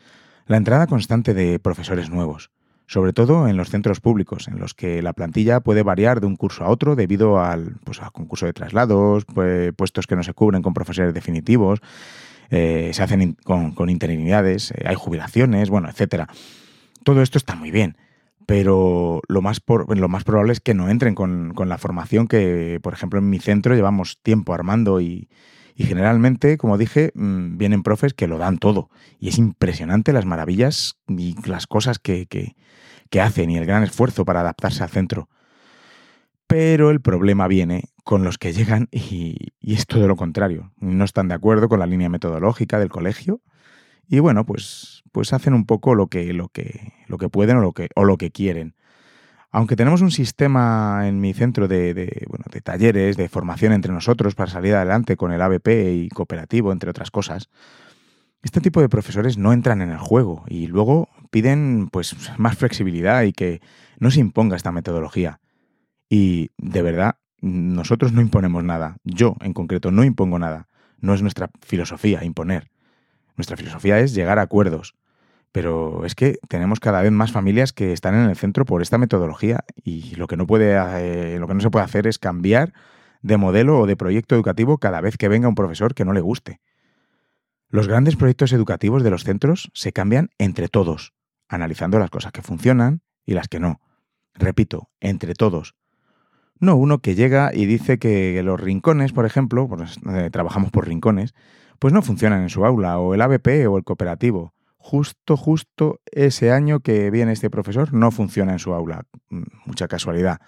la 0.46 0.56
entrada 0.56 0.87
constante 0.87 1.35
de 1.35 1.58
profesores 1.58 2.08
nuevos, 2.08 2.51
sobre 2.86 3.13
todo 3.13 3.46
en 3.46 3.58
los 3.58 3.69
centros 3.69 4.01
públicos, 4.01 4.48
en 4.48 4.58
los 4.58 4.72
que 4.72 5.03
la 5.03 5.13
plantilla 5.13 5.60
puede 5.60 5.82
variar 5.82 6.20
de 6.20 6.27
un 6.27 6.36
curso 6.36 6.65
a 6.65 6.70
otro 6.70 6.96
debido 6.96 7.41
al, 7.41 7.77
pues, 7.84 8.01
concurso 8.13 8.46
de 8.46 8.55
traslados, 8.55 9.27
pues, 9.27 9.72
puestos 9.74 10.06
que 10.06 10.17
no 10.17 10.22
se 10.22 10.32
cubren 10.32 10.63
con 10.63 10.72
profesores 10.72 11.13
definitivos, 11.13 11.81
eh, 12.51 12.91
se 12.94 13.03
hacen 13.03 13.36
con, 13.44 13.91
interinidades, 13.91 14.70
eh, 14.70 14.84
hay 14.86 14.94
jubilaciones, 14.94 15.69
bueno, 15.69 15.89
etcétera. 15.91 16.29
Todo 17.03 17.20
esto 17.20 17.36
está 17.36 17.55
muy 17.55 17.70
bien, 17.70 17.98
pero 18.46 19.22
lo 19.29 19.43
más, 19.43 19.60
lo 19.67 20.08
más 20.08 20.24
probable 20.24 20.53
es 20.53 20.60
que 20.60 20.74
no 20.74 20.89
entren 20.89 21.15
con, 21.15 21.55
la 21.56 21.79
formación 21.79 22.29
que, 22.29 22.79
por 22.82 22.93
ejemplo, 22.93 23.19
en 23.19 23.31
mi 23.31 23.39
centro 23.39 23.74
llevamos 23.74 24.20
tiempo 24.22 24.55
armando 24.55 25.01
y, 25.01 25.29
generalmente, 25.77 26.58
como 26.58 26.79
dije, 26.79 27.13
mm, 27.15 27.56
vienen 27.56 27.82
profes 27.82 28.15
que 28.15 28.29
lo 28.29 28.39
dan 28.39 28.58
todo. 28.58 28.91
Y 29.19 29.29
es 29.29 29.39
impresionante 29.39 30.13
las 30.13 30.27
maravillas 30.27 30.98
y 31.08 31.36
las 31.48 31.67
cosas 31.67 31.98
que, 31.98 32.55
hacen 33.20 33.48
y 33.51 33.56
el 33.56 33.67
gran 33.67 33.84
esfuerzo 33.84 34.24
para 34.24 34.41
adaptarse 34.41 34.82
al 34.82 34.91
centro. 34.91 35.29
Pero 36.46 36.91
el 36.91 37.01
problema 37.01 37.48
viene 37.48 37.84
con 38.03 38.24
los 38.24 38.39
que 38.39 38.53
llegan 38.53 38.89
y, 38.91 39.53
y, 39.60 39.74
es 39.74 39.86
todo 39.86 40.06
lo 40.08 40.17
contrario. 40.17 40.72
No 40.79 41.05
están 41.05 41.29
de 41.29 41.34
acuerdo 41.34 41.69
con 41.69 41.79
la 41.79 41.86
línea 41.86 42.08
metodológica 42.08 42.79
del 42.79 42.91
colegio 42.91 43.41
y 44.08 44.19
bueno, 44.19 44.44
pues, 44.44 44.94
pues 45.15 45.33
hacen 45.33 45.55
un 45.55 45.65
poco 45.65 45.94
lo 45.94 46.09
que, 46.09 46.33
lo 46.33 46.49
que, 46.49 46.93
lo 47.06 47.19
que 47.19 47.29
pueden 47.29 47.59
o 47.59 47.61
lo 47.61 47.71
que, 47.71 47.89
o 47.94 48.03
lo 48.03 48.17
que 48.17 48.33
quieren. 48.33 48.75
Aunque 49.53 49.77
tenemos 49.77 50.03
un 50.03 50.11
sistema 50.11 51.06
en 51.06 51.21
mi 51.21 51.33
centro 51.33 51.69
de, 51.69 52.27
bueno, 52.29 52.47
de 52.51 52.61
talleres, 52.61 53.17
de 53.17 53.29
formación 53.29 53.73
entre 53.73 53.93
nosotros 53.93 54.35
para 54.35 54.51
salir 54.51 54.75
adelante 54.75 55.17
con 55.17 55.31
el 55.31 55.41
ABP 55.41 55.69
y 55.93 56.09
cooperativo, 56.09 56.73
entre 56.73 56.91
otras 56.91 57.13
cosas, 57.13 57.49
este 58.43 58.61
tipo 58.61 58.81
de 58.81 58.89
profesores 58.89 59.39
no 59.39 59.53
entran 59.53 59.83
en 59.83 59.91
el 59.91 59.99
juego 59.99 60.44
y 60.49 60.67
luego 60.67 61.09
piden 61.31 61.87
pues 61.93 62.17
más 62.37 62.59
flexibilidad 62.59 63.23
y 63.23 63.33
que 63.33 63.61
no 64.01 64.11
se 64.11 64.19
imponga 64.19 64.56
esta 64.56 64.73
metodología. 64.73 65.39
Y 66.11 66.51
de 66.59 66.83
verdad, 66.83 67.19
nosotros 67.41 68.13
no 68.13 68.21
imponemos 68.21 68.65
nada. 68.65 68.97
Yo, 69.05 69.37
en 69.43 69.53
concreto, 69.53 69.93
no 69.93 70.03
impongo 70.03 70.41
nada. 70.41 70.67
No 70.99 71.15
es 71.15 71.23
nuestra 71.23 71.51
filosofía 71.65 72.25
imponer. 72.25 72.73
Nuestra 73.37 73.56
filosofía 73.56 74.01
es 74.01 74.13
llegar 74.13 74.41
a 74.41 74.43
acuerdos. 74.43 74.97
Pero 75.55 76.05
es 76.05 76.17
que 76.17 76.41
tenemos 76.49 76.81
cada 76.81 77.01
vez 77.01 77.13
más 77.13 77.31
familias 77.31 77.73
que 77.73 77.93
están 77.93 78.17
en 78.17 78.29
el 78.29 78.34
centro 78.34 78.65
por 78.65 78.82
esta 78.82 78.99
metodología 78.99 79.65
y 79.84 80.17
lo 80.17 80.27
que 80.27 80.37
no, 80.37 80.49
puede, 80.49 80.75
eh, 80.75 81.39
lo 81.39 81.46
que 81.46 81.55
no 81.55 81.61
se 81.61 81.70
puede 81.70 81.84
hacer 81.84 82.08
es 82.08 82.19
cambiar 82.19 82.73
de 83.23 83.37
modelo 83.37 83.79
o 83.79 83.87
de 83.87 83.94
proyecto 83.94 84.34
educativo 84.34 84.79
cada 84.79 85.01
vez 85.01 85.17
que 85.17 85.29
venga 85.29 85.46
un 85.46 85.55
profesor 85.55 85.94
que 85.94 86.05
no 86.05 86.13
le 86.13 86.20
guste. 86.20 86.61
Los 87.69 87.87
grandes 87.87 88.17
proyectos 88.17 88.53
educativos 88.53 89.05
de 89.05 89.11
los 89.11 89.23
centros 89.23 89.70
se 89.75 89.93
cambian 89.93 90.31
entre 90.39 90.67
todos, 90.67 91.13
analizando 91.49 92.01
las 92.01 92.11
cosas 92.11 92.32
que 92.32 92.43
funcionan 92.43 93.03
y 93.25 93.34
las 93.34 93.46
que 93.46 93.61
no. 93.61 93.81
Repito, 94.34 94.91
entre 94.99 95.34
todos. 95.34 95.77
No 96.58 96.75
uno 96.75 96.99
que 96.99 97.15
llega 97.15 97.53
y 97.55 97.67
dice 97.67 98.01
que 98.01 98.43
los 98.43 98.61
rincones, 98.61 99.13
por 99.13 99.25
ejemplo, 99.25 99.69
pues, 99.69 100.01
eh, 100.05 100.31
trabajamos 100.32 100.73
por 100.73 100.89
rincones, 100.89 101.32
pues 101.79 101.94
no 101.94 102.03
funcionan 102.03 102.43
en 102.43 102.49
su 102.49 102.65
aula, 102.65 102.99
o 102.99 103.15
el 103.15 103.23
ABP 103.23 103.69
o 103.69 103.77
el 103.77 103.84
cooperativo. 103.84 104.53
Justo, 104.86 105.38
justo 105.38 106.03
ese 106.12 106.53
año 106.53 106.81
que 106.81 107.10
viene 107.10 107.32
este 107.32 107.48
profesor 107.48 107.94
no 107.94 108.10
funciona 108.10 108.53
en 108.53 108.58
su 108.58 108.74
aula. 108.74 109.06
Mm, 109.31 109.44
mucha 109.64 109.88
casualidad. 109.88 110.43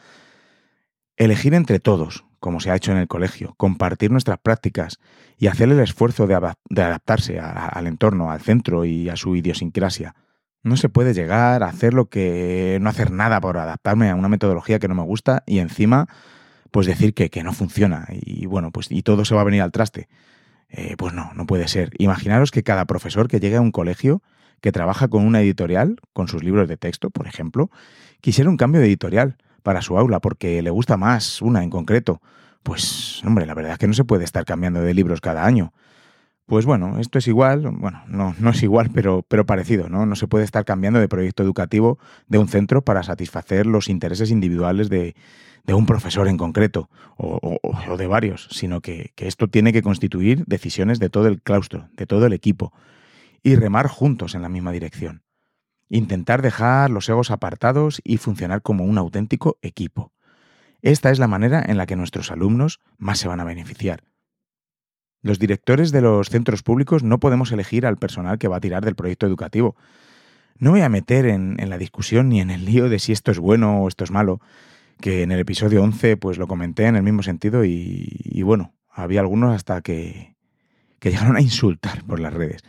Elegir 1.17 1.55
entre 1.55 1.81
todos, 1.81 2.27
como 2.39 2.61
se 2.61 2.71
ha 2.71 2.77
hecho 2.77 2.93
en 2.93 2.99
el 2.99 3.09
colegio, 3.09 3.55
compartir 3.57 4.11
nuestras 4.11 4.39
prácticas 4.39 4.99
y 5.39 5.47
hacer 5.47 5.71
el 5.71 5.81
esfuerzo 5.81 6.27
de, 6.27 6.35
adaptarse 6.35 7.41
al 7.41 7.87
entorno, 7.87 8.31
al 8.31 8.43
centro 8.43 8.85
y 8.85 9.09
a 9.09 9.17
su 9.17 9.37
idiosincrasia. 9.37 10.15
No 10.63 10.77
se 10.77 10.91
puede 10.91 11.15
llegar 11.15 11.63
a 11.63 11.69
hacer 11.69 11.95
lo 11.95 12.11
que 12.11 12.77
no 12.83 12.91
hacer 12.91 13.13
nada 13.13 13.41
por 13.41 13.57
adaptarme 13.57 14.11
a 14.11 14.17
una 14.17 14.29
metodología 14.29 14.79
que 14.79 14.89
no 14.89 14.95
me 14.95 15.03
gusta 15.03 15.45
y 15.47 15.61
encima 15.61 16.09
pues 16.71 16.87
decir 16.87 17.15
que, 17.15 17.31
que 17.31 17.43
no 17.43 17.55
funciona 17.55 18.07
y 18.11 18.45
bueno, 18.45 18.71
pues 18.71 18.93
y 18.93 19.03
todo 19.03 19.25
se 19.25 19.35
va 19.35 19.41
a 19.41 19.45
venir 19.45 19.63
al 19.63 19.73
traste. 19.73 20.11
Eh, 20.69 20.95
pues 20.99 21.15
no, 21.15 21.33
no 21.35 21.47
puede 21.47 21.69
ser. 21.69 21.91
Imaginaros 21.99 22.51
que 22.51 22.63
cada 22.63 22.85
profesor 22.85 23.29
que 23.29 23.41
llegue 23.41 23.57
a 23.57 23.61
un 23.61 23.73
colegio 23.73 24.23
que 24.61 24.73
trabaja 24.73 25.09
con 25.09 25.25
una 25.25 25.41
editorial, 25.41 25.97
con 26.13 26.29
sus 26.29 26.43
libros 26.43 26.69
de 26.69 26.77
texto, 26.77 27.11
por 27.11 27.27
ejemplo, 27.27 27.71
quisiera 28.21 28.51
un 28.51 28.57
cambio 28.57 28.81
de 28.81 28.87
editorial 28.89 29.37
para 29.63 29.83
su 29.83 29.99
aula 29.99 30.21
porque 30.21 30.63
le 30.63 30.71
gusta 30.71 30.97
más 30.97 31.43
una 31.43 31.63
en 31.63 31.71
concreto. 31.71 32.21
Pues, 32.63 33.23
hombre, 33.25 33.47
la 33.47 33.55
verdad 33.55 33.73
es 33.73 33.79
que 33.79 33.87
no 33.87 33.95
se 33.95 34.05
puede 34.05 34.25
estar 34.25 34.45
cambiando 34.45 34.81
de 34.81 34.95
libros 34.95 35.21
cada 35.21 35.45
año. 35.45 35.73
Pues 36.47 36.65
bueno, 36.65 37.01
esto 37.01 37.19
es 37.19 37.27
igual, 37.27 37.63
bueno, 37.73 38.05
no, 38.07 38.37
no 38.39 38.51
es 38.51 38.63
igual, 38.63 38.91
pero, 38.95 39.25
pero 39.27 39.47
parecido, 39.47 39.89
¿no? 39.89 40.07
No 40.07 40.15
se 40.15 40.29
puede 40.29 40.45
estar 40.45 40.65
cambiando 40.65 41.01
de 41.01 41.09
proyecto 41.09 41.43
educativo 41.43 41.99
de 42.29 42.39
un 42.39 42.47
centro 42.47 42.85
para 42.85 43.03
satisfacer 43.03 43.67
los 43.67 43.89
intereses 43.89 44.31
individuales 44.31 44.89
de, 44.89 45.17
un 45.67 45.87
profesor 45.87 46.29
en 46.29 46.37
concreto 46.37 46.89
o, 47.17 47.97
de 47.99 48.07
varios, 48.07 48.49
sino 48.53 48.81
que, 48.81 49.13
que, 49.17 49.27
esto 49.27 49.49
tiene 49.49 49.73
que 49.73 49.83
constituir 49.83 50.45
decisiones 50.47 51.01
de 51.01 51.11
todo 51.11 51.27
el 51.27 51.43
claustro, 51.43 51.89
de 51.97 52.07
todo 52.07 52.27
el 52.27 52.33
equipo, 52.33 52.73
y 53.43 53.57
remar 53.57 53.89
juntos 53.89 54.37
en 54.37 54.43
la 54.43 54.49
misma 54.49 54.71
dirección. 54.71 55.25
Intentar 55.89 56.43
dejar 56.43 56.91
los 56.91 57.09
egos 57.09 57.33
apartados 57.33 58.01
y 58.05 58.19
funcionar 58.19 58.63
como 58.63 58.85
un 58.85 58.99
auténtico 58.99 59.59
equipo. 59.63 60.13
Esta 60.81 61.11
es 61.11 61.19
la 61.19 61.27
manera 61.27 61.65
en 61.67 61.77
la 61.77 61.87
que 61.87 61.97
nuestros 61.97 62.31
alumnos 62.31 62.79
más 62.99 63.19
se 63.19 63.27
van 63.27 63.41
a 63.41 63.45
beneficiar. 63.45 64.05
Los 65.27 65.41
directores 65.41 65.91
de 65.91 66.03
los 66.03 66.29
centros 66.29 66.63
públicos 66.63 67.03
no 67.03 67.19
podemos 67.19 67.51
elegir 67.51 67.85
al 67.85 67.97
personal 67.97 68.39
que 68.39 68.47
va 68.47 68.59
a 68.59 68.61
tirar 68.61 68.85
del 68.85 68.95
proyecto 68.95 69.27
educativo. 69.27 69.75
No 70.57 70.71
voy 70.71 70.83
a 70.83 70.89
meter 70.89 71.27
en, 71.27 71.57
la 71.69 71.79
discusión 71.79 72.29
ni 72.29 72.41
en 72.41 72.49
el 72.49 72.65
lío 72.65 72.89
de 72.89 73.01
si 73.01 73.11
esto 73.11 73.33
es 73.33 73.41
bueno 73.41 73.81
o 73.81 73.89
esto 73.89 74.05
es 74.05 74.13
malo, 74.13 74.41
que 75.01 75.25
en 75.25 75.33
el 75.33 75.41
episodio 75.41 75.83
11 75.83 76.17
pues 76.17 76.39
lo 76.39 76.47
comenté 76.47 76.85
en 76.85 76.95
el 76.95 77.03
mismo 77.03 77.25
sentido 77.25 77.65
y, 77.65 78.41
bueno, 78.45 78.73
había 78.89 79.19
algunos 79.19 79.53
hasta 79.53 79.81
que, 79.81 80.37
llegaron 81.01 81.35
a 81.35 81.41
insultar 81.41 82.05
por 82.05 82.21
las 82.21 82.33
redes. 82.33 82.63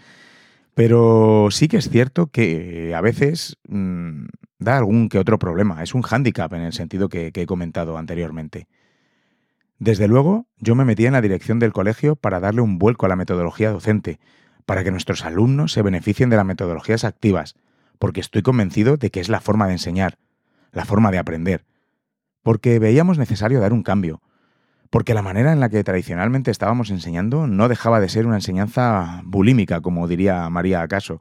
Pero 0.74 1.50
sí 1.52 1.68
que 1.68 1.78
es 1.78 1.92
cierto 1.92 2.26
que 2.26 2.96
a 2.96 3.02
veces 3.02 3.58
mm, 3.68 4.26
da 4.58 4.78
algún 4.78 5.10
que 5.10 5.20
otro 5.20 5.38
problema. 5.38 5.84
Es 5.84 5.94
un 5.94 6.02
hándicap 6.02 6.52
en 6.54 6.62
el 6.62 6.74
sentido 6.74 7.08
que, 7.08 7.32
he 7.36 7.46
comentado 7.46 8.00
anteriormente. 8.00 8.68
Desde 9.80 10.08
luego, 10.08 10.48
yo 10.58 10.74
me 10.74 10.86
metí 10.86 11.06
en 11.06 11.14
la 11.14 11.22
dirección 11.22 11.60
del 11.60 11.74
colegio 11.74 12.16
para 12.16 12.40
darle 12.40 12.62
un 12.62 12.80
vuelco 12.80 13.06
a 13.06 13.10
la 13.10 13.16
metodología 13.16 13.72
docente, 13.72 14.20
para 14.66 14.84
que 14.84 14.92
nuestros 14.92 15.24
alumnos 15.24 15.72
se 15.72 15.84
beneficien 15.84 16.30
de 16.30 16.36
las 16.36 16.46
metodologías 16.46 17.04
activas, 17.04 17.56
porque 18.00 18.20
estoy 18.20 18.42
convencido 18.42 18.98
de 18.98 19.12
que 19.12 19.20
es 19.20 19.30
la 19.30 19.40
forma 19.40 19.68
de 19.68 19.74
enseñar, 19.74 20.18
la 20.72 20.86
forma 20.86 21.12
de 21.12 21.20
aprender, 21.20 21.66
porque 22.42 22.80
veíamos 22.80 23.18
necesario 23.18 23.60
dar 23.60 23.72
un 23.72 23.84
cambio, 23.84 24.22
porque 24.90 25.14
la 25.14 25.22
manera 25.22 25.54
en 25.54 25.60
la 25.60 25.70
que 25.70 25.84
tradicionalmente 25.84 26.50
estábamos 26.50 26.90
enseñando 26.90 27.46
no 27.46 27.68
dejaba 27.68 28.00
de 28.00 28.10
ser 28.10 28.26
una 28.26 28.38
enseñanza 28.38 29.22
bulímica, 29.26 29.82
como 29.82 30.08
diría 30.08 30.50
María 30.50 30.82
acaso. 30.82 31.20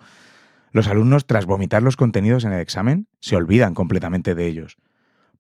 Los 0.73 0.89
alumnos, 0.89 1.27
tras 1.27 1.47
vomitar 1.47 1.83
los 1.83 1.97
contenidos 1.97 2.45
en 2.45 2.53
el 2.53 2.61
examen, 2.61 3.09
se 3.21 3.37
olvidan 3.37 3.75
completamente 3.75 4.35
de 4.35 4.47
ellos, 4.47 4.77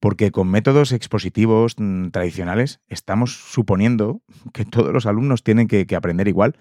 porque 0.00 0.30
con 0.30 0.48
métodos 0.48 0.92
expositivos 0.92 1.74
mm, 1.78 2.08
tradicionales 2.08 2.80
estamos 2.88 3.36
suponiendo 3.52 4.20
que 4.52 4.64
todos 4.64 4.92
los 4.92 5.06
alumnos 5.06 5.42
tienen 5.42 5.68
que, 5.68 5.86
que 5.86 5.96
aprender 5.96 6.28
igual 6.28 6.56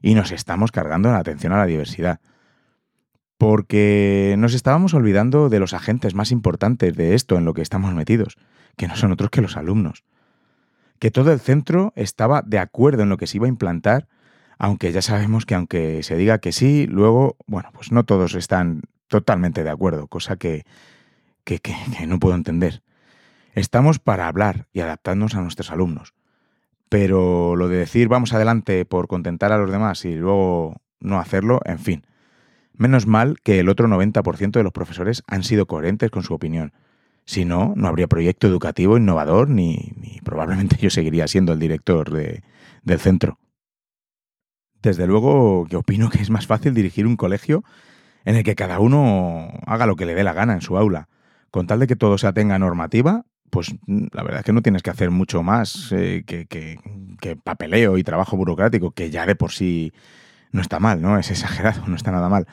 y 0.00 0.14
nos 0.14 0.32
estamos 0.32 0.72
cargando 0.72 1.10
la 1.10 1.18
atención 1.18 1.52
a 1.52 1.58
la 1.58 1.66
diversidad 1.66 2.20
porque 3.38 4.34
nos 4.36 4.52
estábamos 4.52 4.94
olvidando 4.94 5.48
de 5.48 5.60
los 5.60 5.72
agentes 5.72 6.14
más 6.14 6.32
importantes 6.32 6.94
de 6.96 7.14
esto 7.14 7.38
en 7.38 7.44
lo 7.44 7.54
que 7.54 7.62
estamos 7.62 7.94
metidos, 7.94 8.36
que 8.76 8.88
no 8.88 8.96
son 8.96 9.12
otros 9.12 9.30
que 9.30 9.40
los 9.40 9.56
alumnos. 9.56 10.02
Que 10.98 11.12
todo 11.12 11.32
el 11.32 11.38
centro 11.38 11.92
estaba 11.94 12.42
de 12.42 12.58
acuerdo 12.58 13.04
en 13.04 13.08
lo 13.08 13.16
que 13.16 13.28
se 13.28 13.36
iba 13.36 13.46
a 13.46 13.48
implantar, 13.48 14.08
aunque 14.58 14.90
ya 14.90 15.02
sabemos 15.02 15.46
que 15.46 15.54
aunque 15.54 16.02
se 16.02 16.16
diga 16.16 16.38
que 16.38 16.50
sí, 16.50 16.88
luego, 16.88 17.36
bueno, 17.46 17.70
pues 17.72 17.92
no 17.92 18.04
todos 18.04 18.34
están 18.34 18.82
totalmente 19.06 19.62
de 19.62 19.70
acuerdo, 19.70 20.08
cosa 20.08 20.34
que, 20.36 20.64
que, 21.56 21.74
no 22.06 22.18
puedo 22.18 22.34
entender. 22.34 22.82
Estamos 23.54 23.98
para 23.98 24.28
hablar 24.28 24.68
y 24.72 24.80
adaptarnos 24.80 25.34
a 25.34 25.40
nuestros 25.40 25.70
alumnos. 25.70 26.14
Pero 26.88 27.56
lo 27.56 27.68
de 27.68 27.78
decir 27.78 28.08
vamos 28.08 28.32
adelante 28.32 28.84
por 28.84 29.08
contentar 29.08 29.52
a 29.52 29.58
los 29.58 29.70
demás 29.70 30.04
y 30.04 30.14
luego 30.14 30.80
no 31.00 31.18
hacerlo, 31.18 31.60
en 31.64 31.78
fin, 31.78 32.04
Menos 32.78 33.08
mal 33.08 33.40
que 33.42 33.58
el 33.58 33.68
otro 33.68 33.88
90% 33.88 34.52
de 34.52 34.62
los 34.62 34.72
profesores 34.72 35.24
han 35.26 35.42
sido 35.42 35.66
coherentes 35.66 36.12
con 36.12 36.22
su 36.22 36.32
opinión. 36.32 36.72
Si 37.24 37.44
no, 37.44 37.72
no 37.74 37.88
habría 37.88 38.06
proyecto 38.06 38.46
educativo 38.46 38.96
innovador 38.96 39.50
ni, 39.50 39.94
probablemente 40.24 40.76
yo 40.76 40.88
seguiría 40.88 41.26
siendo 41.26 41.52
el 41.52 41.58
director 41.58 42.12
del 42.12 43.00
centro. 43.00 43.40
Desde 44.80 45.08
luego 45.08 45.66
que 45.68 45.74
opino 45.74 46.08
que 46.08 46.22
es 46.22 46.30
más 46.30 46.46
fácil 46.46 46.72
dirigir 46.72 47.08
un 47.08 47.16
colegio 47.16 47.64
en 48.24 48.36
el 48.36 48.44
que 48.44 48.54
cada 48.54 48.78
uno 48.78 49.48
haga 49.66 49.86
lo 49.86 49.96
que 49.96 50.06
le 50.06 50.14
dé 50.14 50.22
la 50.22 50.32
gana 50.32 50.52
en 50.54 50.60
su 50.60 50.78
aula. 50.78 51.07
Con 51.50 51.66
tal 51.66 51.80
de 51.80 51.86
que 51.86 51.96
todo 51.96 52.18
se 52.18 52.26
atenga 52.26 52.56
a 52.56 52.58
normativa, 52.58 53.24
pues 53.50 53.74
la 53.86 54.22
verdad 54.22 54.40
es 54.40 54.44
que 54.44 54.52
no 54.52 54.62
tienes 54.62 54.82
que 54.82 54.90
hacer 54.90 55.10
mucho 55.10 55.42
más 55.42 55.90
eh, 55.92 56.24
que, 56.26 56.46
que 56.46 57.36
papeleo 57.36 57.98
y 57.98 58.04
trabajo 58.04 58.36
burocrático, 58.36 58.90
que 58.90 59.10
ya 59.10 59.26
de 59.26 59.34
por 59.34 59.52
sí 59.52 59.92
no 60.52 60.60
está 60.60 60.80
mal, 60.80 61.00
¿no? 61.00 61.18
Es 61.18 61.30
exagerado, 61.30 61.86
no 61.86 61.96
está 61.96 62.10
nada 62.10 62.28
mal. 62.28 62.46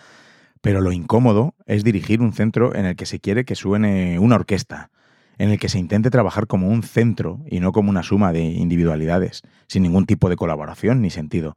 Pero 0.62 0.82
lo 0.82 0.92
incómodo 0.92 1.56
es 1.66 1.84
dirigir 1.84 2.22
un 2.22 2.34
centro 2.34 2.76
en 2.76 2.86
el 2.86 2.96
que 2.96 3.06
se 3.06 3.20
quiere 3.20 3.46
que 3.46 3.56
suene 3.56 4.20
una 4.20 4.36
orquesta, 4.36 4.90
en 5.38 5.50
el 5.50 5.60
que 5.60 5.70
se 5.70 5.80
intente 5.80 6.10
trabajar 6.10 6.48
como 6.48 6.70
un 6.70 6.84
centro 6.84 7.44
y 7.48 7.60
no 7.60 7.72
como 7.72 7.90
una 7.90 8.04
suma 8.04 8.32
de 8.32 8.42
individualidades, 8.42 9.42
sin 9.68 9.84
ningún 9.84 10.06
tipo 10.06 10.30
de 10.30 10.36
colaboración 10.36 11.02
ni 11.02 11.10
sentido. 11.10 11.56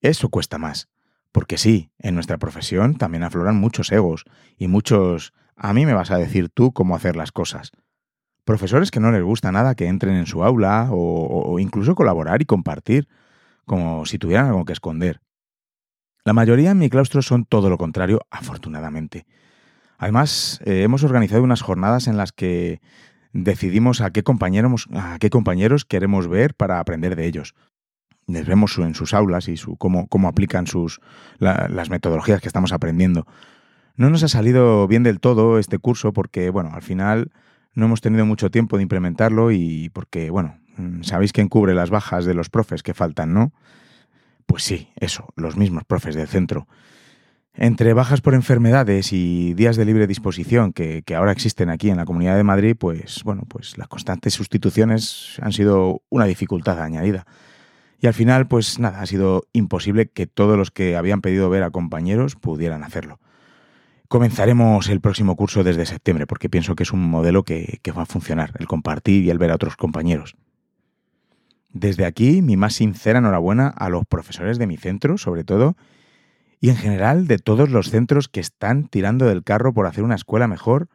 Eso 0.00 0.28
cuesta 0.28 0.58
más, 0.58 0.88
porque 1.32 1.56
sí, 1.56 1.90
en 1.98 2.14
nuestra 2.14 2.36
profesión 2.36 2.96
también 2.96 3.22
afloran 3.22 3.56
muchos 3.56 3.90
egos 3.90 4.24
y 4.58 4.68
muchos 4.68 5.32
a 5.56 5.72
mí 5.72 5.86
me 5.86 5.94
vas 5.94 6.10
a 6.10 6.18
decir 6.18 6.48
tú 6.48 6.72
cómo 6.72 6.96
hacer 6.96 7.16
las 7.16 7.32
cosas. 7.32 7.72
Profesores 8.44 8.90
que 8.90 9.00
no 9.00 9.10
les 9.10 9.22
gusta 9.22 9.52
nada 9.52 9.74
que 9.74 9.86
entren 9.86 10.16
en 10.16 10.26
su 10.26 10.44
aula 10.44 10.88
o, 10.90 11.58
incluso 11.58 11.94
colaborar 11.94 12.42
y 12.42 12.44
compartir, 12.44 13.08
como 13.64 14.04
si 14.04 14.18
tuvieran 14.18 14.46
algo 14.46 14.64
que 14.64 14.74
esconder. 14.74 15.20
La 16.24 16.32
mayoría 16.32 16.70
en 16.70 16.78
mi 16.78 16.90
claustro 16.90 17.22
son 17.22 17.44
todo 17.44 17.70
lo 17.70 17.78
contrario, 17.78 18.20
afortunadamente. 18.30 19.26
Además, 19.98 20.60
eh, 20.64 20.82
hemos 20.82 21.04
organizado 21.04 21.42
unas 21.42 21.62
jornadas 21.62 22.06
en 22.08 22.16
las 22.16 22.32
que 22.32 22.80
decidimos 23.32 24.00
a 24.00 24.10
qué, 24.10 24.22
compañeros, 24.22 24.88
a 24.92 25.18
qué 25.18 25.30
compañeros 25.30 25.84
queremos 25.84 26.28
ver 26.28 26.54
para 26.54 26.80
aprender 26.80 27.16
de 27.16 27.26
ellos. 27.26 27.54
Les 28.26 28.46
vemos 28.46 28.76
en 28.78 28.94
sus 28.94 29.12
aulas 29.12 29.48
y 29.48 29.56
su, 29.56 29.76
cómo, 29.76 30.06
cómo 30.08 30.28
aplican 30.28 30.66
sus, 30.66 31.00
las 31.38 31.90
metodologías 31.90 32.40
que 32.40 32.48
estamos 32.48 32.72
aprendiendo. 32.72 33.26
No 33.96 34.10
nos 34.10 34.22
ha 34.22 34.28
salido 34.28 34.86
bien 34.88 35.02
del 35.02 35.20
todo 35.20 35.58
este 35.58 35.78
curso 35.78 36.12
porque, 36.12 36.50
bueno, 36.50 36.70
al 36.72 36.82
final 36.82 37.32
no 37.74 37.86
hemos 37.86 38.00
tenido 38.00 38.26
mucho 38.26 38.50
tiempo 38.50 38.76
de 38.76 38.82
implementarlo 38.82 39.52
y 39.52 39.90
porque, 39.90 40.30
bueno, 40.30 40.58
Mm, 40.76 41.02
¿Sabéis 41.02 41.32
quién 41.32 41.48
cubre 41.48 41.74
las 41.74 41.90
bajas 41.90 42.24
de 42.24 42.34
los 42.34 42.50
profes 42.50 42.82
que 42.82 42.94
faltan, 42.94 43.32
no? 43.32 43.52
Pues 44.46 44.62
sí, 44.64 44.90
eso, 44.96 45.28
los 45.36 45.56
mismos 45.56 45.84
profes 45.84 46.14
del 46.14 46.28
centro. 46.28 46.66
Entre 47.54 47.92
bajas 47.94 48.20
por 48.20 48.34
enfermedades 48.34 49.12
y 49.12 49.54
días 49.54 49.76
de 49.76 49.84
libre 49.84 50.08
disposición 50.08 50.72
que, 50.72 51.02
que, 51.02 51.14
ahora 51.14 51.32
existen 51.32 51.70
aquí 51.70 51.88
en 51.90 51.96
la 51.98 52.04
Comunidad 52.04 52.36
de 52.36 52.42
Madrid, 52.42 52.76
pues 52.78 53.22
bueno, 53.24 53.44
pues 53.48 53.78
las 53.78 53.86
constantes 53.86 54.34
sustituciones 54.34 55.38
han 55.40 55.52
sido 55.52 56.02
una 56.10 56.24
dificultad 56.24 56.80
añadida. 56.82 57.26
Y 58.00 58.08
al 58.08 58.14
final, 58.14 58.48
pues 58.48 58.80
nada, 58.80 59.00
ha 59.00 59.06
sido 59.06 59.44
imposible 59.52 60.08
que 60.08 60.26
todos 60.26 60.58
los 60.58 60.72
que 60.72 60.96
habían 60.96 61.20
pedido 61.20 61.48
ver 61.48 61.62
a 61.62 61.70
compañeros 61.70 62.34
pudieran 62.34 62.82
hacerlo. 62.82 63.20
Comenzaremos 64.08 64.88
el 64.88 65.00
próximo 65.00 65.34
curso 65.34 65.64
desde 65.64 65.86
septiembre, 65.86 66.26
porque 66.26 66.50
pienso 66.50 66.74
que 66.74 66.82
es 66.82 66.92
un 66.92 67.08
modelo 67.08 67.42
que, 67.42 67.80
va 67.96 68.02
a 68.02 68.06
funcionar, 68.06 68.52
el 68.58 68.66
compartir 68.66 69.24
y 69.24 69.30
el 69.30 69.38
ver 69.38 69.50
a 69.50 69.54
otros 69.54 69.76
compañeros. 69.76 70.36
Desde 71.70 72.04
aquí, 72.04 72.42
mi 72.42 72.56
más 72.56 72.74
sincera 72.74 73.18
enhorabuena 73.18 73.68
a 73.68 73.88
los 73.88 74.04
profesores 74.06 74.58
de 74.58 74.66
mi 74.66 74.76
centro, 74.76 75.18
sobre 75.18 75.42
todo, 75.42 75.76
y 76.60 76.70
en 76.70 76.76
general 76.76 77.26
de 77.26 77.38
todos 77.38 77.70
los 77.70 77.90
centros 77.90 78.28
que 78.28 78.40
están 78.40 78.88
tirando 78.88 79.26
del 79.26 79.42
carro 79.42 79.72
por 79.72 79.86
hacer 79.86 80.04
una 80.04 80.14
escuela 80.14 80.48
mejor 80.48 80.88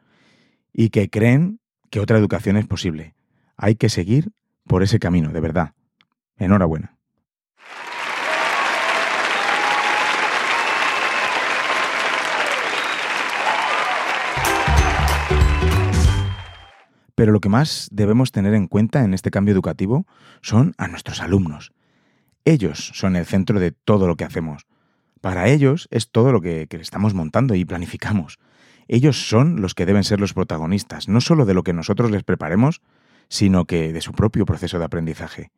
y 0.72 0.90
que 0.90 1.10
creen 1.10 1.60
que 1.90 2.00
otra 2.00 2.18
educación 2.18 2.56
es 2.56 2.66
posible. 2.66 3.14
Hay 3.56 3.74
que 3.74 3.88
seguir 3.88 4.30
por 4.66 4.82
ese 4.82 4.98
camino, 4.98 5.30
de 5.30 5.40
verdad. 5.40 5.72
Enhorabuena. 6.36 6.99
Pero 17.20 17.32
lo 17.32 17.40
que 17.40 17.50
más 17.50 17.90
debemos 17.92 18.32
tener 18.32 18.54
en 18.54 18.66
cuenta 18.66 19.04
en 19.04 19.12
este 19.12 19.30
cambio 19.30 19.52
educativo 19.52 20.06
son 20.40 20.72
a 20.78 20.88
nuestros 20.88 21.20
alumnos. 21.20 21.70
Ellos 22.46 22.92
son 22.94 23.14
el 23.14 23.26
centro 23.26 23.60
de 23.60 23.72
todo 23.72 24.06
lo 24.06 24.16
que 24.16 24.24
hacemos. 24.24 24.66
Para 25.20 25.48
ellos 25.48 25.86
es 25.90 26.10
todo 26.10 26.32
lo 26.32 26.40
que, 26.40 26.66
estamos 26.70 27.12
montando 27.12 27.54
y 27.54 27.66
planificamos. 27.66 28.38
Ellos 28.88 29.28
son 29.28 29.60
los 29.60 29.74
que 29.74 29.84
deben 29.84 30.02
ser 30.02 30.18
los 30.18 30.32
protagonistas, 30.32 31.08
no 31.08 31.20
solo 31.20 31.44
de 31.44 31.52
lo 31.52 31.62
que 31.62 31.74
nosotros 31.74 32.10
les 32.10 32.24
preparemos, 32.24 32.80
sino 33.28 33.66
que 33.66 33.92
de 33.92 34.00
su 34.00 34.12
propio 34.12 34.46
proceso 34.46 34.78
de 34.78 34.86
aprendizaje. 34.86 35.50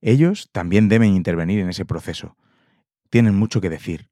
Ellos 0.00 0.50
también 0.52 0.88
deben 0.88 1.16
intervenir 1.16 1.58
en 1.58 1.68
ese 1.68 1.84
proceso. 1.84 2.36
Tienen 3.10 3.34
mucho 3.34 3.60
que 3.60 3.70
decir. 3.70 4.08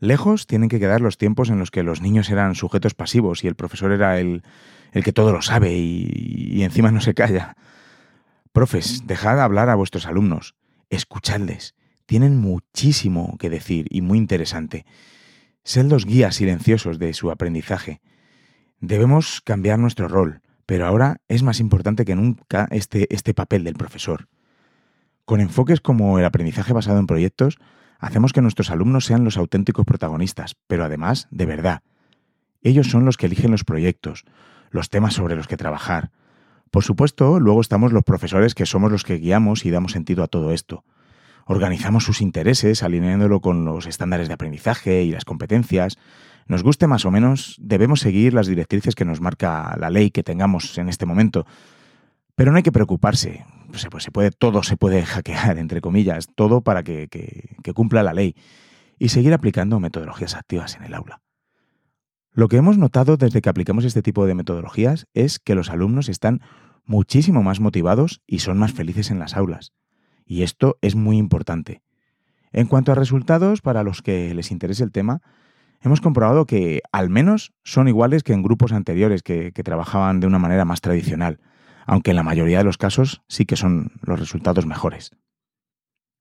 Lejos 0.00 0.46
tienen 0.46 0.70
que 0.70 0.80
quedar 0.80 1.02
los 1.02 1.18
tiempos 1.18 1.50
en 1.50 1.58
los 1.58 1.70
que 1.70 1.82
los 1.82 2.00
niños 2.00 2.30
eran 2.30 2.54
sujetos 2.54 2.94
pasivos 2.94 3.44
y 3.44 3.48
el 3.48 3.54
profesor 3.54 3.92
era 3.92 4.18
el, 4.18 4.42
el 4.92 5.04
que 5.04 5.12
todo 5.12 5.30
lo 5.30 5.42
sabe 5.42 5.74
y, 5.76 6.62
encima 6.62 6.90
no 6.90 7.02
se 7.02 7.12
calla. 7.12 7.54
Profes, 8.52 9.06
dejad 9.06 9.40
hablar 9.40 9.68
a 9.68 9.74
vuestros 9.74 10.06
alumnos, 10.06 10.54
escuchadles, 10.88 11.74
tienen 12.06 12.38
muchísimo 12.38 13.36
que 13.38 13.50
decir 13.50 13.86
y 13.90 14.00
muy 14.00 14.16
interesante. 14.16 14.86
Sed 15.64 15.84
los 15.84 16.06
guías 16.06 16.36
silenciosos 16.36 16.98
de 16.98 17.12
su 17.12 17.30
aprendizaje. 17.30 18.00
Debemos 18.80 19.42
cambiar 19.42 19.78
nuestro 19.78 20.08
rol, 20.08 20.40
pero 20.64 20.86
ahora 20.86 21.20
es 21.28 21.42
más 21.42 21.60
importante 21.60 22.06
que 22.06 22.16
nunca 22.16 22.66
este, 22.70 23.06
este 23.14 23.34
papel 23.34 23.64
del 23.64 23.74
profesor. 23.74 24.28
Con 25.26 25.40
enfoques 25.40 25.80
como 25.80 26.18
el 26.18 26.24
aprendizaje 26.24 26.72
basado 26.72 26.98
en 26.98 27.06
proyectos, 27.06 27.58
hacemos 28.00 28.32
que 28.32 28.42
nuestros 28.42 28.70
alumnos 28.70 29.04
sean 29.04 29.24
los 29.24 29.36
auténticos 29.36 29.84
protagonistas, 29.84 30.56
pero 30.66 30.84
además 30.84 31.28
de 31.30 31.46
verdad. 31.46 31.82
Ellos 32.62 32.88
son 32.88 33.04
los 33.04 33.16
que 33.16 33.26
eligen 33.26 33.52
los 33.52 33.64
proyectos, 33.64 34.24
los 34.70 34.90
temas 34.90 35.14
sobre 35.14 35.36
los 35.36 35.46
que 35.46 35.56
trabajar. 35.56 36.10
Por 36.70 36.84
supuesto, 36.84 37.38
luego 37.38 37.60
estamos 37.60 37.92
los 37.92 38.04
profesores 38.04 38.54
que 38.54 38.66
somos 38.66 38.90
los 38.90 39.04
que 39.04 39.18
guiamos 39.18 39.64
y 39.64 39.70
damos 39.70 39.92
sentido 39.92 40.24
a 40.24 40.28
todo 40.28 40.52
esto 40.52 40.84
organizamos 41.50 42.04
sus 42.04 42.20
intereses 42.20 42.84
alineándolo 42.84 43.40
con 43.40 43.64
los 43.64 43.86
estándares 43.86 44.28
de 44.28 44.34
aprendizaje 44.34 45.02
y 45.02 45.10
las 45.10 45.24
competencias. 45.24 45.98
Nos 46.46 46.62
guste 46.62 46.86
más 46.86 47.04
o 47.04 47.10
menos, 47.10 47.56
debemos 47.60 47.98
seguir 47.98 48.34
las 48.34 48.46
directrices 48.46 48.94
que 48.94 49.04
nos 49.04 49.20
marca 49.20 49.76
la 49.76 49.90
ley 49.90 50.12
que 50.12 50.22
tengamos 50.22 50.78
en 50.78 50.88
este 50.88 51.06
momento. 51.06 51.46
Pero 52.40 52.52
no 52.52 52.56
hay 52.56 52.62
que 52.62 52.72
preocuparse, 52.72 53.44
pues, 53.68 53.82
se 54.02 54.10
puede, 54.10 54.30
todo 54.30 54.62
se 54.62 54.78
puede 54.78 55.04
hackear, 55.04 55.58
entre 55.58 55.82
comillas, 55.82 56.26
todo 56.34 56.62
para 56.62 56.82
que, 56.82 57.06
que 57.10 57.74
cumpla 57.74 58.02
la 58.02 58.14
ley 58.14 58.34
y 58.98 59.10
seguir 59.10 59.34
aplicando 59.34 59.78
metodologías 59.78 60.34
activas 60.34 60.74
en 60.74 60.84
el 60.84 60.94
aula. 60.94 61.20
Lo 62.32 62.48
que 62.48 62.56
hemos 62.56 62.78
notado 62.78 63.18
desde 63.18 63.42
que 63.42 63.50
aplicamos 63.50 63.84
este 63.84 64.00
tipo 64.00 64.24
de 64.24 64.34
metodologías 64.34 65.06
es 65.12 65.38
que 65.38 65.54
los 65.54 65.68
alumnos 65.68 66.08
están 66.08 66.40
muchísimo 66.86 67.42
más 67.42 67.60
motivados 67.60 68.22
y 68.26 68.38
son 68.38 68.56
más 68.56 68.72
felices 68.72 69.10
en 69.10 69.18
las 69.18 69.36
aulas. 69.36 69.74
Y 70.24 70.42
esto 70.42 70.78
es 70.80 70.94
muy 70.94 71.18
importante. 71.18 71.82
En 72.52 72.68
cuanto 72.68 72.90
a 72.90 72.94
resultados, 72.94 73.60
para 73.60 73.82
los 73.82 74.00
que 74.00 74.32
les 74.32 74.50
interese 74.50 74.82
el 74.82 74.92
tema, 74.92 75.20
hemos 75.82 76.00
comprobado 76.00 76.46
que 76.46 76.80
al 76.90 77.10
menos 77.10 77.52
son 77.64 77.86
iguales 77.86 78.22
que 78.22 78.32
en 78.32 78.42
grupos 78.42 78.72
anteriores 78.72 79.22
que, 79.22 79.52
trabajaban 79.62 80.20
de 80.20 80.26
una 80.26 80.38
manera 80.38 80.64
más 80.64 80.80
tradicional, 80.80 81.38
aunque 81.86 82.10
en 82.10 82.16
la 82.16 82.22
mayoría 82.22 82.58
de 82.58 82.64
los 82.64 82.78
casos 82.78 83.22
sí 83.28 83.46
que 83.46 83.56
son 83.56 83.92
los 84.02 84.18
resultados 84.18 84.66
mejores. 84.66 85.10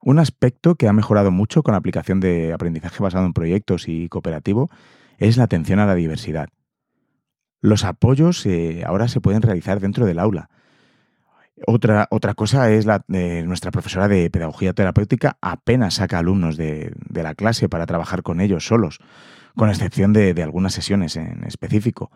Un 0.02 0.20
aspecto 0.20 0.76
que 0.76 0.88
ha 0.88 0.94
mejorado 0.94 1.32
mucho 1.32 1.62
con 1.62 1.74
la 1.74 1.78
aplicación 1.78 2.20
de 2.20 2.54
aprendizaje 2.54 3.04
basado 3.04 3.26
en 3.26 3.34
proyectos 3.34 3.88
y 3.88 4.08
cooperativo 4.08 4.70
es 5.18 5.38
la 5.38 5.44
atención 5.44 5.80
a 5.80 5.86
la 5.86 5.96
diversidad. 5.96 6.50
Los 7.62 7.84
apoyos 7.84 8.46
eh, 8.46 8.84
ahora 8.86 9.10
se 9.10 9.20
pueden 9.20 9.42
realizar 9.42 9.82
dentro 9.82 10.06
del 10.06 10.20
aula, 10.20 10.50
otra, 11.66 12.08
otra 12.10 12.34
cosa 12.34 12.72
es 12.72 12.86
la, 12.86 13.04
nuestra 13.08 13.72
profesora 13.72 14.08
de 14.08 14.30
pedagogía 14.30 14.74
terapéutica 14.74 15.38
apenas 15.42 15.96
saca 15.96 16.20
alumnos 16.20 16.58
de, 16.58 16.94
la 17.12 17.36
clase 17.36 17.70
para 17.70 17.86
trabajar 17.86 18.24
con 18.24 18.42
ellos 18.42 18.66
solos, 18.66 19.00
con 19.56 19.70
excepción 19.70 20.14
de, 20.14 20.34
de 20.34 20.44
algunas 20.44 20.74
sesiones 20.74 21.16
en 21.18 21.44
específico. 21.46 22.12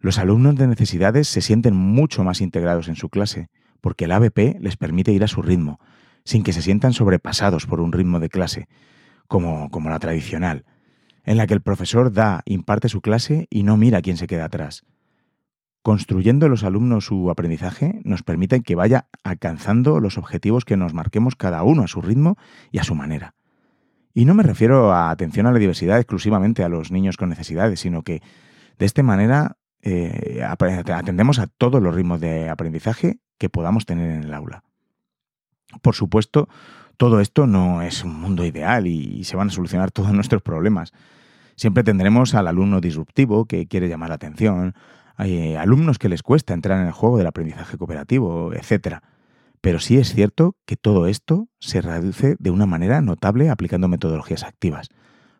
Los 0.00 0.18
alumnos 0.18 0.56
de 0.56 0.66
necesidades 0.66 1.28
se 1.28 1.42
sienten 1.42 1.76
mucho 1.76 2.24
más 2.24 2.40
integrados 2.40 2.88
en 2.88 2.96
su 2.96 3.10
clase, 3.10 3.50
porque 3.82 4.06
el 4.06 4.12
ABP 4.12 4.58
les 4.58 4.78
permite 4.78 5.12
ir 5.12 5.22
a 5.22 5.28
su 5.28 5.42
ritmo, 5.42 5.78
sin 6.24 6.42
que 6.42 6.54
se 6.54 6.62
sientan 6.62 6.94
sobrepasados 6.94 7.66
por 7.66 7.80
un 7.80 7.92
ritmo 7.92 8.18
de 8.18 8.30
clase, 8.30 8.66
como, 9.28 9.70
como 9.70 9.90
la 9.90 9.98
tradicional, 9.98 10.64
en 11.24 11.36
la 11.36 11.46
que 11.46 11.52
el 11.52 11.60
profesor 11.60 12.12
da, 12.12 12.40
imparte 12.46 12.88
su 12.88 13.02
clase 13.02 13.46
y 13.50 13.62
no 13.62 13.76
mira 13.76 14.00
quién 14.00 14.16
se 14.16 14.26
queda 14.26 14.46
atrás. 14.46 14.84
Construyendo 15.82 16.48
los 16.48 16.64
alumnos 16.64 17.04
su 17.04 17.30
aprendizaje 17.30 18.00
nos 18.04 18.22
permite 18.22 18.62
que 18.62 18.74
vaya 18.74 19.06
alcanzando 19.22 20.00
los 20.00 20.16
objetivos 20.16 20.64
que 20.64 20.78
nos 20.78 20.94
marquemos 20.94 21.36
cada 21.36 21.62
uno 21.62 21.82
a 21.82 21.88
su 21.88 22.00
ritmo 22.00 22.36
y 22.70 22.78
a 22.78 22.84
su 22.84 22.94
manera. 22.94 23.34
Y 24.14 24.24
no 24.24 24.34
me 24.34 24.42
refiero 24.42 24.92
a 24.92 25.10
atención 25.10 25.46
a 25.46 25.52
la 25.52 25.58
diversidad 25.58 25.98
exclusivamente 25.98 26.64
a 26.64 26.68
los 26.68 26.90
niños 26.90 27.16
con 27.16 27.28
necesidades, 27.28 27.80
sino 27.80 28.02
que 28.02 28.22
de 28.78 28.86
esta 28.86 29.02
manera 29.02 29.56
eh, 29.82 30.42
atendemos 30.42 31.38
a 31.38 31.46
todos 31.46 31.82
los 31.82 31.94
ritmos 31.94 32.20
de 32.20 32.48
aprendizaje 32.48 33.18
que 33.38 33.48
podamos 33.48 33.86
tener 33.86 34.10
en 34.10 34.24
el 34.24 34.34
aula. 34.34 34.62
Por 35.82 35.94
supuesto, 35.94 36.48
todo 36.96 37.20
esto 37.20 37.46
no 37.46 37.80
es 37.82 38.04
un 38.04 38.20
mundo 38.20 38.44
ideal 38.44 38.86
y 38.86 39.24
se 39.24 39.36
van 39.36 39.48
a 39.48 39.52
solucionar 39.52 39.90
todos 39.92 40.12
nuestros 40.12 40.42
problemas. 40.42 40.92
Siempre 41.56 41.84
tendremos 41.84 42.34
al 42.34 42.46
alumno 42.46 42.80
disruptivo 42.80 43.44
que 43.44 43.66
quiere 43.66 43.88
llamar 43.88 44.10
la 44.10 44.14
atención, 44.16 44.74
eh, 45.18 45.58
alumnos 45.58 45.98
que 45.98 46.08
les 46.08 46.22
cuesta 46.22 46.54
entrar 46.54 46.80
en 46.80 46.86
el 46.86 46.92
juego 46.92 47.18
del 47.18 47.26
aprendizaje 47.26 47.76
cooperativo, 47.76 48.52
etc. 48.54 48.98
Pero 49.60 49.78
sí 49.78 49.98
es 49.98 50.14
cierto 50.14 50.56
que 50.64 50.76
todo 50.76 51.06
esto 51.06 51.48
se 51.58 51.82
reduce 51.82 52.36
de 52.38 52.50
una 52.50 52.66
manera 52.66 53.02
notable 53.02 53.50
aplicando 53.50 53.88
metodologías 53.88 54.44
activas, 54.44 54.88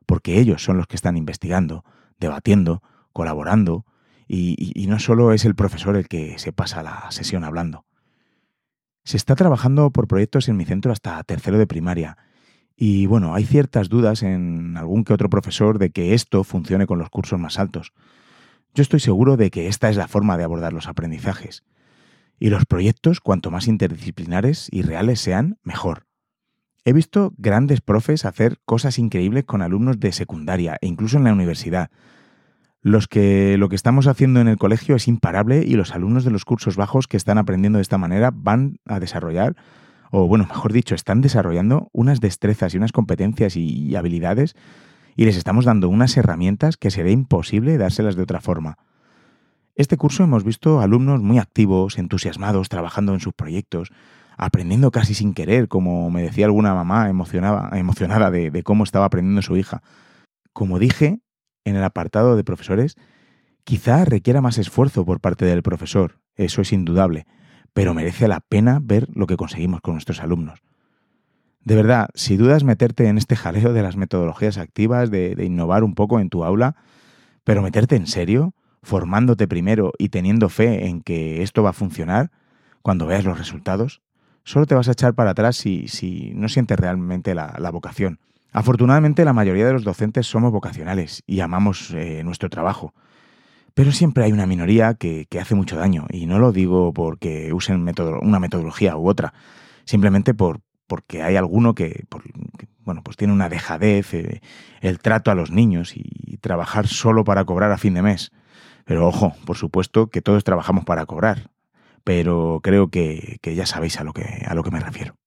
porque 0.05 0.39
ellos 0.39 0.63
son 0.63 0.77
los 0.77 0.87
que 0.87 0.97
están 0.97 1.17
investigando, 1.17 1.85
debatiendo, 2.19 2.83
colaborando, 3.13 3.87
y, 4.33 4.87
no 4.87 4.99
solo 4.99 5.33
es 5.33 5.45
el 5.45 5.55
profesor 5.55 5.97
el 5.97 6.07
que 6.07 6.39
se 6.39 6.53
pasa 6.53 6.83
la 6.83 7.11
sesión 7.11 7.45
hablando. 7.45 7.85
Se 9.05 9.17
está 9.17 9.35
trabajando 9.35 9.91
por 9.91 10.07
proyectos 10.07 10.49
en 10.49 10.57
mi 10.57 10.65
centro 10.65 10.93
hasta 10.93 11.23
tercero 11.25 11.59
de 11.59 11.67
primaria, 11.67 12.17
y 12.77 13.07
bueno, 13.07 13.35
hay 13.35 13.45
ciertas 13.45 13.89
dudas 13.91 14.23
en 14.23 14.77
algún 14.79 15.05
que 15.05 15.13
otro 15.13 15.29
profesor 15.29 15.79
de 15.79 15.91
que 15.91 16.15
esto 16.15 16.45
funcione 16.45 16.87
con 16.87 16.99
los 16.99 17.11
cursos 17.11 17.39
más 17.39 17.59
altos. 17.59 17.93
Yo 18.73 18.81
estoy 18.81 19.01
seguro 19.01 19.37
de 19.37 19.51
que 19.51 19.67
esta 19.67 19.91
es 19.91 19.97
la 19.97 20.09
forma 20.09 20.39
de 20.39 20.45
abordar 20.45 20.73
los 20.73 20.89
aprendizajes. 20.89 21.65
Y 22.39 22.49
los 22.49 22.65
proyectos, 22.65 23.21
cuanto 23.21 23.51
más 23.51 23.69
interdisciplinares 23.69 24.69
y 24.73 24.81
reales 24.81 25.21
sean, 25.21 25.59
mejor. 25.63 26.07
He 26.87 26.95
visto 26.95 27.35
grandes 27.37 27.83
profes 27.83 28.25
hacer 28.25 28.57
cosas 28.65 28.99
increíbles 28.99 29.45
con 29.45 29.61
alumnos 29.61 30.01
de 30.01 30.13
secundaria 30.13 30.79
e 30.81 30.87
incluso 30.87 31.19
en 31.19 31.25
la 31.25 31.35
universidad. 31.35 31.91
Los 32.83 33.09
que 33.09 33.59
lo 33.59 33.69
que 33.69 33.77
estamos 33.77 34.07
haciendo 34.07 34.41
en 34.41 34.49
el 34.49 34.57
colegio 34.57 34.97
es 34.97 35.07
imparable 35.07 35.63
y 35.67 35.75
los 35.75 35.95
alumnos 35.95 36.25
de 36.25 36.31
los 36.31 36.45
cursos 36.45 36.77
bajos 36.77 37.07
que 37.07 37.17
están 37.17 37.37
aprendiendo 37.37 37.77
de 37.79 37.83
esta 37.83 37.99
manera 37.99 38.31
van 38.35 38.79
a 38.87 39.01
desarrollar, 39.01 39.55
o 40.11 40.27
bueno, 40.27 40.47
mejor 40.49 40.73
dicho, 40.73 40.95
están 40.95 41.21
desarrollando 41.21 41.89
unas 41.93 42.21
destrezas 42.21 42.75
y 42.75 42.79
unas 42.79 42.93
competencias 42.93 43.57
y 43.57 43.95
habilidades 43.97 44.57
y 45.17 45.27
les 45.27 45.37
estamos 45.37 45.67
dando 45.67 45.89
unas 45.89 46.17
herramientas 46.17 46.79
que 46.79 46.91
sería 46.91 47.13
imposible 47.13 47.77
dárselas 47.77 48.17
de 48.17 48.23
otra 48.23 48.41
forma. 48.41 48.79
Este 49.75 49.97
curso 49.97 50.25
hemos 50.25 50.45
visto 50.45 50.81
alumnos 50.81 51.21
muy 51.21 51.39
activos, 51.39 51.99
entusiasmados, 51.99 52.69
trabajando 52.69 53.15
en 53.15 53.21
sus 53.21 53.35
proyectos, 53.35 53.93
aprendiendo 54.37 54.91
casi 54.91 55.15
sin 55.15 55.35
querer, 55.35 55.69
como 55.69 56.11
me 56.11 56.23
decía 56.23 56.47
alguna 56.47 56.75
mamá 56.75 57.09
emocionada, 57.09 57.79
emocionada 57.79 58.31
de, 58.31 58.51
de 58.51 58.63
cómo 58.63 58.85
estaba 58.85 59.05
aprendiendo 59.05 59.43
su 59.43 59.57
hija. 59.57 59.83
Como 60.53 60.79
dije 60.79 61.21
en 61.65 61.77
el 61.77 61.85
apartado 61.85 62.37
de 62.37 62.45
profesores, 62.45 62.97
quizá 63.65 64.05
requiera 64.05 64.41
más 64.41 64.59
esfuerzo 64.59 65.05
por 65.05 65.21
parte 65.21 65.45
del 65.45 65.63
profesor, 65.63 66.21
eso 66.37 66.63
es 66.63 66.73
indudable, 66.73 67.27
pero 67.73 67.95
merece 67.95 68.29
la 68.29 68.41
pena 68.41 68.81
ver 68.83 69.09
lo 69.15 69.27
que 69.27 69.37
conseguimos 69.37 69.81
con 69.81 69.95
nuestros 69.95 70.21
alumnos. 70.21 70.63
De 71.63 71.77
verdad, 71.77 72.09
si 72.15 72.37
dudas 72.37 72.65
meterte 72.65 73.07
en 73.09 73.19
este 73.19 73.37
jaleo 73.37 73.73
de 73.73 73.83
las 73.83 73.97
metodologías 73.97 74.57
activas, 74.57 75.11
de, 75.11 75.37
innovar 75.45 75.85
un 75.85 75.95
poco 75.95 76.19
en 76.19 76.31
tu 76.31 76.45
aula, 76.45 76.77
pero 77.45 77.63
meterte 77.63 77.97
en 77.97 78.07
serio, 78.07 78.55
formándote 78.83 79.47
primero 79.47 79.93
y 79.99 80.09
teniendo 80.09 80.49
fe 80.49 80.87
en 80.87 81.03
que 81.03 81.43
esto 81.43 81.63
va 81.63 81.71
a 81.71 81.75
funcionar, 81.75 82.31
cuando 82.83 83.07
veas 83.07 83.25
los 83.25 83.39
resultados, 83.39 84.01
solo 84.43 84.65
te 84.65 84.75
vas 84.75 84.89
a 84.89 84.93
echar 84.93 85.15
para 85.15 85.33
atrás 85.33 85.57
si, 85.57 86.33
no 86.35 86.49
sientes 86.49 86.79
realmente 86.79 87.35
la, 87.35 87.71
vocación. 87.71 88.21
Afortunadamente 88.53 89.25
la 89.25 89.33
mayoría 89.33 89.67
de 89.67 89.73
los 89.73 89.85
docentes 89.85 90.27
somos 90.27 90.53
vocacionales 90.53 91.23
y 91.27 91.41
amamos 91.41 91.93
eh, 91.93 92.23
nuestro 92.25 92.51
trabajo. 92.51 92.95
Pero 93.75 93.93
siempre 93.93 94.25
hay 94.25 94.33
una 94.33 94.47
minoría 94.47 94.95
que, 94.95 95.27
que, 95.31 95.39
hace 95.39 95.55
mucho 95.55 95.77
daño, 95.77 96.07
y 96.11 96.27
no 96.27 96.41
lo 96.41 96.51
digo 96.51 96.93
porque 96.93 97.53
usen 97.53 97.87
una 98.21 98.41
metodología 98.41 98.97
u 98.97 99.09
otra, 99.09 99.33
simplemente 99.85 100.35
por, 100.35 100.61
porque 100.91 101.23
hay 101.23 101.37
alguno 101.37 101.77
que, 101.77 102.05
bueno, 102.81 103.03
pues 103.05 103.17
tiene 103.17 103.33
una 103.33 103.49
dejadez, 103.49 104.13
eh, 104.13 104.41
el 104.81 104.99
trato 104.99 105.31
a 105.31 105.37
los 105.37 105.53
niños 105.53 105.97
y, 105.97 106.37
trabajar 106.41 106.87
solo 106.87 107.23
para 107.23 107.45
cobrar 107.45 107.71
a 107.71 107.77
fin 107.77 107.93
de 107.93 108.03
mes. 108.03 108.33
Pero 108.87 109.07
ojo, 109.07 109.35
por 109.45 109.59
supuesto 109.59 110.09
que 110.09 110.23
todos 110.23 110.43
trabajamos 110.43 110.87
para 110.87 111.05
cobrar, 111.05 111.51
pero 112.03 112.61
creo 112.63 112.89
que, 112.89 113.39
que 113.43 113.55
ya 113.55 113.67
sabéis 113.67 114.01
a 114.01 114.05
lo 114.05 114.15
que, 114.15 114.43
a 114.47 114.55
lo 114.55 114.65
que 114.65 114.71
me 114.71 114.81
refiero. 114.81 115.20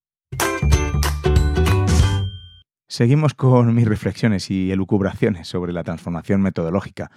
Seguimos 2.94 3.34
con 3.34 3.74
mis 3.74 3.88
reflexiones 3.88 4.52
y 4.52 4.70
elucubraciones 4.70 5.48
sobre 5.48 5.72
la 5.72 5.82
transformación 5.82 6.40
metodológica. 6.42 7.10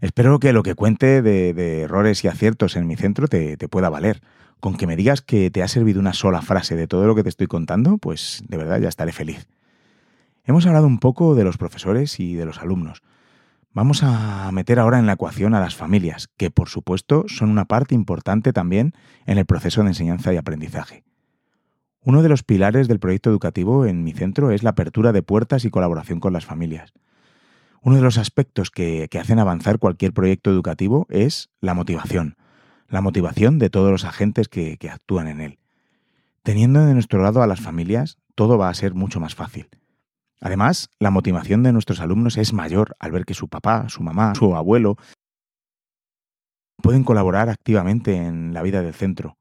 Espero 0.00 0.38
que 0.38 0.54
lo 0.54 0.62
que 0.62 0.74
cuente 0.74 1.20
de, 1.20 1.82
errores 1.82 2.24
y 2.24 2.28
aciertos 2.28 2.76
en 2.76 2.86
mi 2.86 2.96
centro 2.96 3.28
te, 3.28 3.58
pueda 3.68 3.90
valer. 3.90 4.22
Con 4.58 4.74
que 4.74 4.86
me 4.86 4.96
digas 4.96 5.20
que 5.20 5.50
te 5.50 5.62
ha 5.62 5.68
servido 5.68 6.00
una 6.00 6.14
sola 6.14 6.40
frase 6.40 6.76
de 6.76 6.86
todo 6.86 7.06
lo 7.06 7.14
que 7.14 7.22
te 7.22 7.28
estoy 7.28 7.46
contando, 7.46 7.98
pues 7.98 8.42
de 8.48 8.56
verdad 8.56 8.80
ya 8.80 8.88
estaré 8.88 9.12
feliz. 9.12 9.48
Hemos 10.46 10.64
hablado 10.64 10.86
un 10.86 10.98
poco 10.98 11.34
de 11.34 11.44
los 11.44 11.58
profesores 11.58 12.18
y 12.18 12.32
de 12.32 12.46
los 12.46 12.60
alumnos. 12.60 13.02
Vamos 13.74 14.02
a 14.02 14.50
meter 14.50 14.78
ahora 14.78 14.98
en 14.98 15.04
la 15.04 15.12
ecuación 15.12 15.52
a 15.52 15.60
las 15.60 15.76
familias, 15.76 16.30
que 16.38 16.50
por 16.50 16.70
supuesto 16.70 17.26
son 17.28 17.50
una 17.50 17.66
parte 17.66 17.94
importante 17.94 18.54
también 18.54 18.94
en 19.26 19.36
el 19.36 19.44
proceso 19.44 19.82
de 19.82 19.88
enseñanza 19.88 20.32
y 20.32 20.38
aprendizaje. 20.38 21.04
Uno 22.04 22.22
de 22.22 22.28
los 22.28 22.42
pilares 22.42 22.88
del 22.88 22.98
proyecto 22.98 23.30
educativo 23.30 23.86
en 23.86 24.02
mi 24.02 24.12
centro 24.12 24.50
es 24.50 24.64
la 24.64 24.70
apertura 24.70 25.12
de 25.12 25.22
puertas 25.22 25.64
y 25.64 25.70
colaboración 25.70 26.18
con 26.18 26.32
las 26.32 26.44
familias. 26.44 26.92
Uno 27.80 27.96
de 27.96 28.02
los 28.02 28.18
aspectos 28.18 28.70
que, 28.70 29.08
hacen 29.20 29.38
avanzar 29.38 29.78
cualquier 29.78 30.12
proyecto 30.12 30.50
educativo 30.50 31.06
es 31.10 31.50
la 31.60 31.74
motivación, 31.74 32.36
la 32.88 33.02
motivación 33.02 33.60
de 33.60 33.70
todos 33.70 33.92
los 33.92 34.04
agentes 34.04 34.48
que, 34.48 34.78
que 34.78 34.90
actúan 34.90 35.28
en 35.28 35.40
él. 35.40 35.58
Teniendo 36.42 36.84
de 36.84 36.94
nuestro 36.94 37.22
lado 37.22 37.40
a 37.40 37.46
las 37.46 37.60
familias, 37.60 38.18
todo 38.34 38.58
va 38.58 38.68
a 38.68 38.74
ser 38.74 38.94
mucho 38.94 39.20
más 39.20 39.36
fácil. 39.36 39.68
Además, 40.40 40.90
la 40.98 41.12
motivación 41.12 41.62
de 41.62 41.72
nuestros 41.72 42.00
alumnos 42.00 42.36
es 42.36 42.52
mayor 42.52 42.96
al 42.98 43.12
ver 43.12 43.24
que 43.24 43.34
su 43.34 43.46
papá, 43.46 43.88
su 43.88 44.02
mamá, 44.02 44.34
su 44.34 44.56
abuelo 44.56 44.96
pueden 46.82 47.04
colaborar 47.04 47.48
activamente 47.48 48.16
en 48.16 48.52
la 48.52 48.62
vida 48.62 48.82
del 48.82 48.92
centro. 48.92 49.36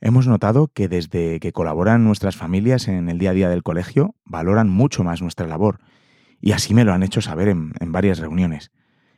Hemos 0.00 0.26
notado 0.26 0.68
que 0.68 0.88
desde 0.88 1.40
que 1.40 1.52
colaboran 1.52 2.04
nuestras 2.04 2.36
familias 2.36 2.88
en 2.88 3.08
el 3.08 3.18
día 3.18 3.30
a 3.30 3.34
día 3.34 3.48
del 3.48 3.62
colegio, 3.62 4.14
valoran 4.24 4.68
mucho 4.68 5.04
más 5.04 5.22
nuestra 5.22 5.46
labor, 5.46 5.80
y 6.40 6.52
así 6.52 6.74
me 6.74 6.84
lo 6.84 6.92
han 6.92 7.02
hecho 7.02 7.22
saber 7.22 7.48
en, 7.48 7.72
varias 7.86 8.18
reuniones. 8.18 8.70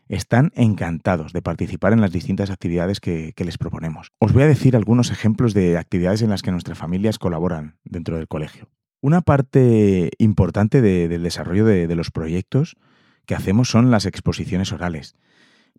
Están 0.09 0.53
encantados 0.55 1.33
de 1.33 1.43
participar 1.43 1.93
en 1.93 2.01
las 2.01 2.13
distintas 2.13 2.51
actividades 2.51 3.01
que, 3.01 3.35
les 3.37 3.59
proponemos. 3.59 4.13
Os 4.21 4.33
voy 4.33 4.45
a 4.45 4.47
decir 4.47 4.77
algunos 4.77 5.11
ejemplos 5.11 5.53
de 5.53 5.77
actividades 5.77 6.23
en 6.23 6.31
las 6.31 6.43
que 6.43 6.53
nuestras 6.53 6.79
familias 6.79 7.19
colaboran 7.19 7.79
dentro 7.83 8.17
del 8.17 8.29
colegio. 8.29 8.69
Una 9.01 9.23
parte 9.23 10.13
importante 10.19 10.81
del 10.81 11.23
desarrollo 11.25 11.65
de, 11.65 11.93
los 11.97 12.13
proyectos 12.13 12.77
que 13.27 13.35
hacemos 13.35 13.69
son 13.69 13.91
las 13.91 14.07
exposiciones 14.07 14.73
orales. 14.73 15.17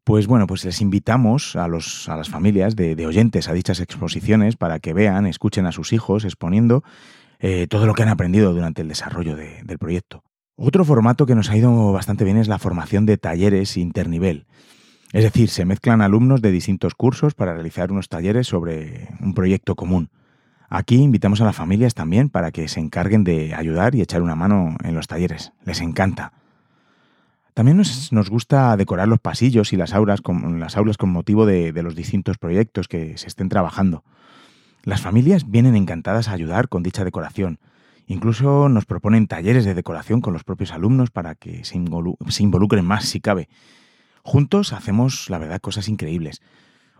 Pues 0.07 0.25
bueno, 0.25 0.47
pues 0.47 0.63
les 0.63 0.79
invitamos 0.79 1.57
a, 1.57 1.67
los, 1.67 2.07
a 2.07 2.15
las 2.15 2.29
familias 2.29 2.77
de, 2.77 3.05
oyentes 3.05 3.49
a 3.49 3.53
dichas 3.53 3.81
exposiciones 3.81 4.55
para 4.55 4.79
que 4.79 4.93
vean, 4.93 5.25
escuchen 5.25 5.65
a 5.65 5.73
sus 5.73 5.91
hijos 5.91 6.23
exponiendo 6.23 6.81
eh, 7.39 7.67
todo 7.67 7.85
lo 7.85 7.93
que 7.93 8.03
han 8.03 8.07
aprendido 8.07 8.53
durante 8.53 8.81
el 8.81 8.87
desarrollo 8.87 9.35
del 9.35 9.77
proyecto. 9.77 10.23
Otro 10.55 10.85
formato 10.85 11.25
que 11.25 11.35
nos 11.35 11.49
ha 11.49 11.57
ido 11.57 11.91
bastante 11.91 12.23
bien 12.23 12.37
es 12.37 12.47
la 12.47 12.57
formación 12.57 13.05
de 13.05 13.17
talleres 13.17 13.75
internivel. 13.75 14.45
Es 15.11 15.25
decir, 15.25 15.49
se 15.49 15.65
mezclan 15.65 16.01
alumnos 16.01 16.41
de 16.41 16.51
distintos 16.51 16.95
cursos 16.95 17.33
para 17.33 17.53
realizar 17.53 17.91
unos 17.91 18.07
talleres 18.07 18.47
sobre 18.47 19.09
un 19.19 19.33
proyecto 19.33 19.75
común. 19.75 20.09
Aquí 20.69 20.95
invitamos 20.95 21.41
a 21.41 21.43
las 21.43 21.57
familias 21.57 21.95
también 21.95 22.29
para 22.29 22.51
que 22.51 22.69
se 22.69 22.79
encarguen 22.79 23.25
de 23.25 23.53
ayudar 23.55 23.93
y 23.93 23.99
echar 23.99 24.21
una 24.21 24.35
mano 24.35 24.77
en 24.85 24.95
los 24.95 25.07
talleres. 25.07 25.51
Les 25.65 25.81
encanta. 25.81 26.31
También 27.57 27.77
nos, 27.77 28.29
gusta 28.29 28.77
decorar 28.77 29.07
los 29.07 29.19
pasillos 29.19 29.73
y 29.73 29.77
las 29.77 29.91
aulas 29.91 30.21
con, 30.21 30.59
las 30.59 30.77
aulas 30.77 30.95
con 30.95 31.09
motivo 31.09 31.47
de, 31.47 31.71
los 31.81 31.95
distintos 31.95 32.37
proyectos 32.37 32.87
que 32.87 33.17
se 33.17 33.25
estén 33.25 33.49
trabajando. 33.49 34.03
Las 34.83 35.01
familias 35.01 35.49
vienen 35.49 35.75
encantadas 35.75 36.27
a 36.27 36.33
ayudar 36.33 36.69
con 36.69 36.83
dicha 36.83 37.03
decoración. 37.03 37.57
Incluso 38.05 38.69
nos 38.69 38.85
proponen 38.85 39.25
talleres 39.25 39.65
de 39.65 39.73
decoración 39.73 40.21
con 40.21 40.33
los 40.33 40.43
propios 40.43 40.71
alumnos 40.71 41.09
para 41.09 41.33
que 41.33 41.65
se, 41.65 41.77
involucren 41.77 42.85
más 42.85 43.05
si 43.05 43.21
cabe. 43.21 43.49
Juntos 44.21 44.71
hacemos, 44.71 45.27
la 45.31 45.39
verdad, 45.39 45.59
cosas 45.59 45.89
increíbles. 45.89 46.43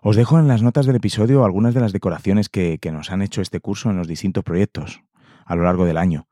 Os 0.01 0.15
dejo 0.15 0.39
en 0.39 0.47
las 0.47 0.63
notas 0.63 0.87
del 0.87 0.95
episodio 0.95 1.45
algunas 1.45 1.75
de 1.75 1.81
las 1.81 1.93
decoraciones 1.93 2.49
que 2.49 2.79
nos 2.91 3.11
han 3.11 3.21
hecho 3.21 3.43
este 3.43 3.59
curso 3.59 3.91
en 3.91 3.97
los 3.97 4.07
distintos 4.07 4.43
proyectos 4.43 5.03
a 5.45 5.55
lo 5.55 5.65
largo 5.65 5.85
del 5.85 5.97
año. 5.97 6.26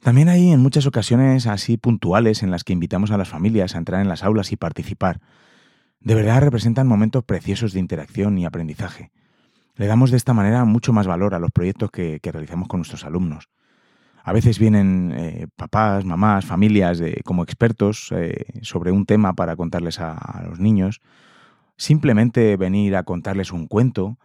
También 0.00 0.30
hay 0.30 0.50
en 0.50 0.60
muchas 0.60 0.86
ocasiones 0.86 1.46
así 1.46 1.76
puntuales 1.76 2.42
en 2.42 2.50
las 2.50 2.64
que 2.64 2.72
invitamos 2.72 3.10
a 3.10 3.18
las 3.18 3.28
familias 3.28 3.74
a 3.74 3.78
entrar 3.78 4.00
en 4.00 4.08
las 4.08 4.24
aulas 4.24 4.50
y 4.50 4.56
participar. 4.56 5.20
De 6.00 6.14
verdad 6.14 6.40
representan 6.40 6.88
momentos 6.88 7.22
preciosos 7.22 7.74
de 7.74 7.80
interacción 7.80 8.38
y 8.38 8.46
aprendizaje. 8.46 9.10
Le 9.76 9.86
damos 9.86 10.10
de 10.10 10.16
esta 10.16 10.32
manera 10.32 10.64
mucho 10.64 10.94
más 10.94 11.06
valor 11.06 11.34
a 11.34 11.38
los 11.38 11.50
proyectos 11.50 11.90
que, 11.90 12.18
realizamos 12.22 12.66
con 12.66 12.80
nuestros 12.80 13.04
alumnos. 13.04 13.50
A 14.22 14.32
veces 14.32 14.58
vienen 14.58 15.12
eh, 15.14 15.46
papás, 15.54 16.06
mamás, 16.06 16.46
familias 16.46 17.02
como 17.24 17.42
expertos 17.42 18.08
eh, 18.12 18.46
sobre 18.62 18.92
un 18.92 19.04
tema 19.04 19.34
para 19.34 19.56
contarles 19.56 20.00
a 20.00 20.44
los 20.48 20.60
niños. 20.60 21.02
Simplemente 21.76 22.56
venir 22.56 22.96
a 22.96 23.02
contarles 23.02 23.52
un 23.52 23.66
cuento, 23.66 24.18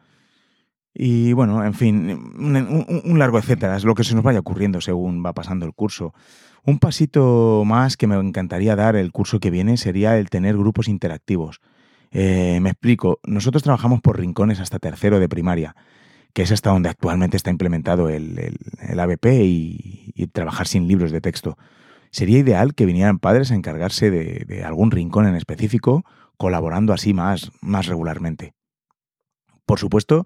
y 0.97 1.33
bueno, 1.33 1.65
en 1.65 1.73
fin, 1.73 2.09
un, 2.37 3.19
largo 3.19 3.37
etcétera, 3.37 3.75
es 3.75 3.83
lo 3.83 3.95
que 3.95 4.05
se 4.05 4.15
nos 4.15 4.23
vaya 4.23 4.39
ocurriendo 4.39 4.79
según 4.79 5.23
va 5.25 5.33
pasando 5.33 5.65
el 5.65 5.73
curso. 5.73 6.13
Un 6.63 6.79
pasito 6.79 7.63
más 7.65 7.97
que 7.97 8.07
me 8.07 8.15
encantaría 8.15 8.77
dar 8.77 8.95
el 8.95 9.11
curso 9.11 9.41
que 9.41 9.51
viene 9.51 9.75
sería 9.75 10.17
el 10.17 10.29
tener 10.29 10.55
grupos 10.55 10.87
interactivos. 10.87 11.59
Eh, 12.11 12.59
me 12.61 12.69
explico, 12.69 13.19
nosotros 13.25 13.61
trabajamos 13.61 13.99
por 13.99 14.17
rincones 14.17 14.61
hasta 14.61 14.79
tercero 14.79 15.19
de 15.19 15.27
primaria, 15.27 15.75
que 16.33 16.43
es 16.43 16.51
hasta 16.53 16.69
donde 16.69 16.87
actualmente 16.87 17.35
está 17.35 17.49
implementado 17.49 18.07
el, 18.07 18.57
el, 18.79 18.99
ABP 18.99 19.25
y, 19.43 20.27
trabajar 20.31 20.65
sin 20.65 20.87
libros 20.87 21.11
de 21.11 21.19
texto. 21.19 21.57
Sería 22.09 22.39
ideal 22.39 22.73
que 22.73 22.85
vinieran 22.85 23.19
padres 23.19 23.51
a 23.51 23.55
encargarse 23.55 24.09
de, 24.11 24.45
de 24.47 24.63
algún 24.63 24.91
rincón 24.91 25.27
en 25.27 25.35
específico, 25.35 26.05
colaborando 26.37 26.93
así 26.93 27.13
más, 27.13 27.51
más 27.61 27.85
regularmente. 27.85 28.53
Por 29.65 29.79
supuesto, 29.79 30.25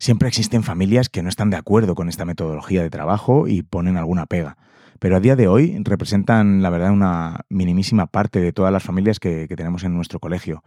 Siempre 0.00 0.28
existen 0.28 0.62
familias 0.62 1.10
que 1.10 1.22
no 1.22 1.28
están 1.28 1.50
de 1.50 1.58
acuerdo 1.58 1.94
con 1.94 2.08
esta 2.08 2.24
metodología 2.24 2.82
de 2.82 2.88
trabajo 2.88 3.46
y 3.46 3.60
ponen 3.60 3.98
alguna 3.98 4.24
pega. 4.24 4.56
Pero 4.98 5.14
a 5.14 5.20
día 5.20 5.36
de 5.36 5.46
hoy 5.46 5.76
representan, 5.84 6.62
la 6.62 6.70
verdad, 6.70 6.90
una 6.90 7.40
minimísima 7.50 8.06
parte 8.06 8.40
de 8.40 8.54
todas 8.54 8.72
las 8.72 8.82
familias 8.82 9.20
que, 9.20 9.46
tenemos 9.54 9.84
en 9.84 9.94
nuestro 9.94 10.18
colegio. 10.18 10.64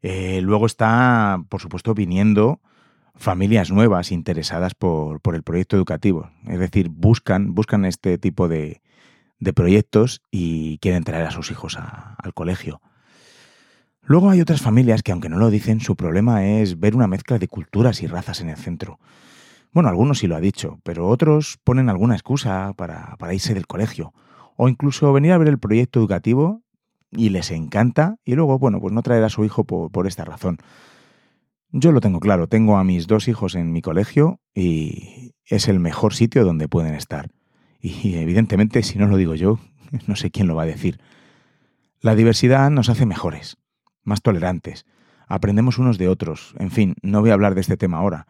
Eh, 0.00 0.40
luego 0.40 0.64
está, 0.64 1.44
por 1.50 1.60
supuesto, 1.60 1.92
viniendo 1.92 2.62
familias 3.14 3.70
nuevas 3.70 4.12
interesadas 4.12 4.74
por, 4.74 5.20
el 5.34 5.42
proyecto 5.42 5.76
educativo. 5.76 6.30
Es 6.46 6.58
decir, 6.58 6.88
buscan, 6.88 7.54
buscan 7.54 7.84
este 7.84 8.16
tipo 8.16 8.48
de, 8.48 8.80
proyectos 9.54 10.22
y 10.30 10.78
quieren 10.78 11.04
traer 11.04 11.26
a 11.26 11.32
sus 11.32 11.50
hijos 11.50 11.76
al 11.76 12.32
colegio. 12.32 12.80
Luego 14.08 14.30
hay 14.30 14.40
otras 14.40 14.62
familias 14.62 15.02
que, 15.02 15.12
aunque 15.12 15.28
no 15.28 15.36
lo 15.36 15.50
dicen, 15.50 15.80
su 15.80 15.94
problema 15.94 16.42
es 16.46 16.80
ver 16.80 16.96
una 16.96 17.06
mezcla 17.06 17.38
de 17.38 17.46
culturas 17.46 18.02
y 18.02 18.06
razas 18.06 18.40
en 18.40 18.48
el 18.48 18.56
centro. 18.56 18.98
Bueno, 19.70 19.90
algunos 19.90 20.20
sí 20.20 20.26
lo 20.26 20.34
ha 20.34 20.40
dicho, 20.40 20.80
pero 20.82 21.06
otros 21.08 21.58
ponen 21.62 21.90
alguna 21.90 22.14
excusa 22.14 22.72
para, 22.74 23.18
irse 23.34 23.52
del 23.52 23.66
colegio. 23.66 24.14
O 24.56 24.70
incluso 24.70 25.12
venir 25.12 25.32
a 25.32 25.38
ver 25.38 25.48
el 25.48 25.58
proyecto 25.58 26.00
educativo 26.00 26.62
y 27.10 27.28
les 27.28 27.50
encanta 27.50 28.16
y 28.24 28.34
luego, 28.34 28.58
bueno, 28.58 28.80
pues 28.80 28.94
no 28.94 29.02
traer 29.02 29.24
a 29.24 29.28
su 29.28 29.44
hijo 29.44 29.64
por, 29.64 29.90
por 29.90 30.06
esta 30.06 30.24
razón. 30.24 30.56
Yo 31.70 31.92
lo 31.92 32.00
tengo 32.00 32.18
claro, 32.18 32.48
tengo 32.48 32.78
a 32.78 32.84
mis 32.84 33.08
dos 33.08 33.28
hijos 33.28 33.56
en 33.56 33.72
mi 33.72 33.82
colegio 33.82 34.40
y 34.54 35.34
es 35.44 35.68
el 35.68 35.80
mejor 35.80 36.14
sitio 36.14 36.46
donde 36.46 36.66
pueden 36.66 36.94
estar. 36.94 37.30
Y 37.78 38.14
evidentemente, 38.14 38.82
si 38.82 38.98
no 38.98 39.06
lo 39.06 39.18
digo 39.18 39.34
yo, 39.34 39.58
no 40.06 40.16
sé 40.16 40.30
quién 40.30 40.46
lo 40.46 40.54
va 40.54 40.62
a 40.62 40.66
decir. 40.66 40.98
La 42.00 42.14
diversidad 42.14 42.70
nos 42.70 42.88
hace 42.88 43.04
mejores 43.04 43.57
más 44.08 44.22
tolerantes, 44.22 44.86
aprendemos 45.28 45.78
unos 45.78 45.98
de 45.98 46.08
otros, 46.08 46.54
en 46.58 46.70
fin, 46.70 46.94
no 47.02 47.20
voy 47.20 47.30
a 47.30 47.34
hablar 47.34 47.54
de 47.54 47.60
este 47.60 47.76
tema 47.76 47.98
ahora, 47.98 48.26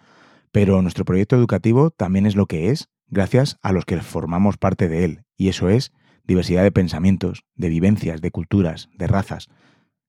pero 0.53 0.83
nuestro 0.83 1.05
proyecto 1.05 1.37
educativo 1.37 1.91
también 1.91 2.27
es 2.27 2.37
lo 2.37 2.47
que 2.47 2.71
es 2.71 2.91
gracias 3.07 3.59
a 3.63 3.73
los 3.73 3.85
que 3.85 4.01
formamos 4.01 4.59
parte 4.59 4.89
de 4.89 5.05
él, 5.05 5.23
y 5.37 5.49
eso 5.49 5.69
es 5.69 5.93
diversidad 6.25 6.63
de 6.63 6.73
pensamientos, 6.73 7.45
de 7.55 7.71
vivencias, 7.71 8.21
de 8.21 8.31
culturas, 8.31 8.91
de 8.95 9.07
razas. 9.07 9.49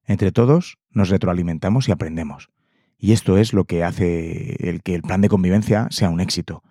Entre 0.05 0.31
todos 0.31 0.77
nos 0.91 1.09
retroalimentamos 1.09 1.87
y 1.87 1.93
aprendemos. 1.93 2.49
Y 2.97 3.13
esto 3.13 3.37
es 3.37 3.53
lo 3.53 3.63
que 3.63 3.85
hace 3.85 4.57
el 4.67 4.83
que 4.83 4.95
el 4.95 5.01
plan 5.01 5.21
de 5.21 5.29
convivencia 5.29 5.87
sea 5.91 6.09
un 6.09 6.19
éxito. 6.19 6.61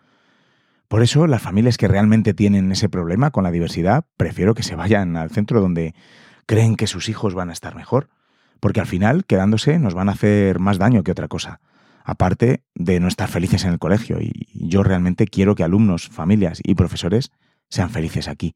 Por 0.89 1.03
eso, 1.03 1.27
las 1.27 1.41
familias 1.41 1.79
que 1.79 1.89
realmente 1.89 2.35
tienen 2.35 2.71
ese 2.73 2.91
problema 2.91 3.31
con 3.31 3.45
la 3.45 3.51
diversidad, 3.51 4.05
prefiero 4.17 4.55
que 4.55 4.63
se 4.63 4.75
vayan 4.75 5.17
al 5.17 5.31
centro 5.31 5.61
donde 5.61 5.95
creen 6.47 6.77
que 6.77 6.87
sus 6.87 7.09
hijos 7.09 7.35
van 7.35 7.49
a 7.49 7.53
estar 7.55 7.75
mejor, 7.75 8.09
porque 8.61 8.81
al 8.81 8.87
final, 8.87 9.25
quedándose, 9.25 9.79
nos 9.79 9.95
van 9.95 10.09
a 10.09 10.13
hacer 10.13 10.59
más 10.59 10.79
daño 10.79 11.03
que 11.03 11.13
otra 11.13 11.29
cosa, 11.29 11.61
aparte 12.05 12.63
de 12.75 13.01
no 13.01 13.09
estar 13.09 13.29
felices 13.29 13.65
en 13.65 13.73
el 13.73 13.79
colegio. 13.79 14.21
Y 14.21 14.49
yo 14.53 14.83
realmente 14.83 15.27
quiero 15.27 15.55
que 15.55 15.65
alumnos, 15.65 16.09
familias 16.09 16.61
y 16.65 16.75
profesores 16.75 17.31
sean 17.69 17.91
felices 17.91 18.29
aquí. 18.29 18.55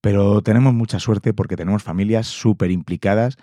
Pero 0.00 0.42
tenemos 0.42 0.74
mucha 0.74 1.00
suerte 1.00 1.34
porque 1.34 1.56
tenemos 1.56 1.82
familias 1.82 2.26
súper 2.26 2.70
implicadas 2.70 3.36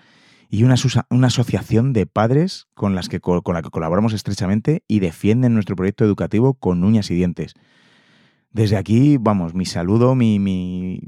y 0.49 0.63
una, 0.63 0.75
una 1.09 1.27
asociación 1.27 1.93
de 1.93 2.05
padres 2.05 2.67
con, 2.75 2.95
las 2.95 3.09
que, 3.09 3.19
con 3.19 3.41
la 3.53 3.61
que 3.61 3.69
colaboramos 3.71 4.13
estrechamente 4.13 4.83
y 4.87 4.99
defienden 4.99 5.55
nuestro 5.55 5.75
proyecto 5.75 6.05
educativo 6.05 6.53
con 6.53 6.83
uñas 6.83 7.09
y 7.09 7.15
dientes. 7.15 7.55
Desde 8.51 8.77
aquí, 8.77 9.17
vamos, 9.19 9.55
mi 9.55 9.65
saludo, 9.65 10.13
mi, 10.13 10.37
mi 10.37 11.01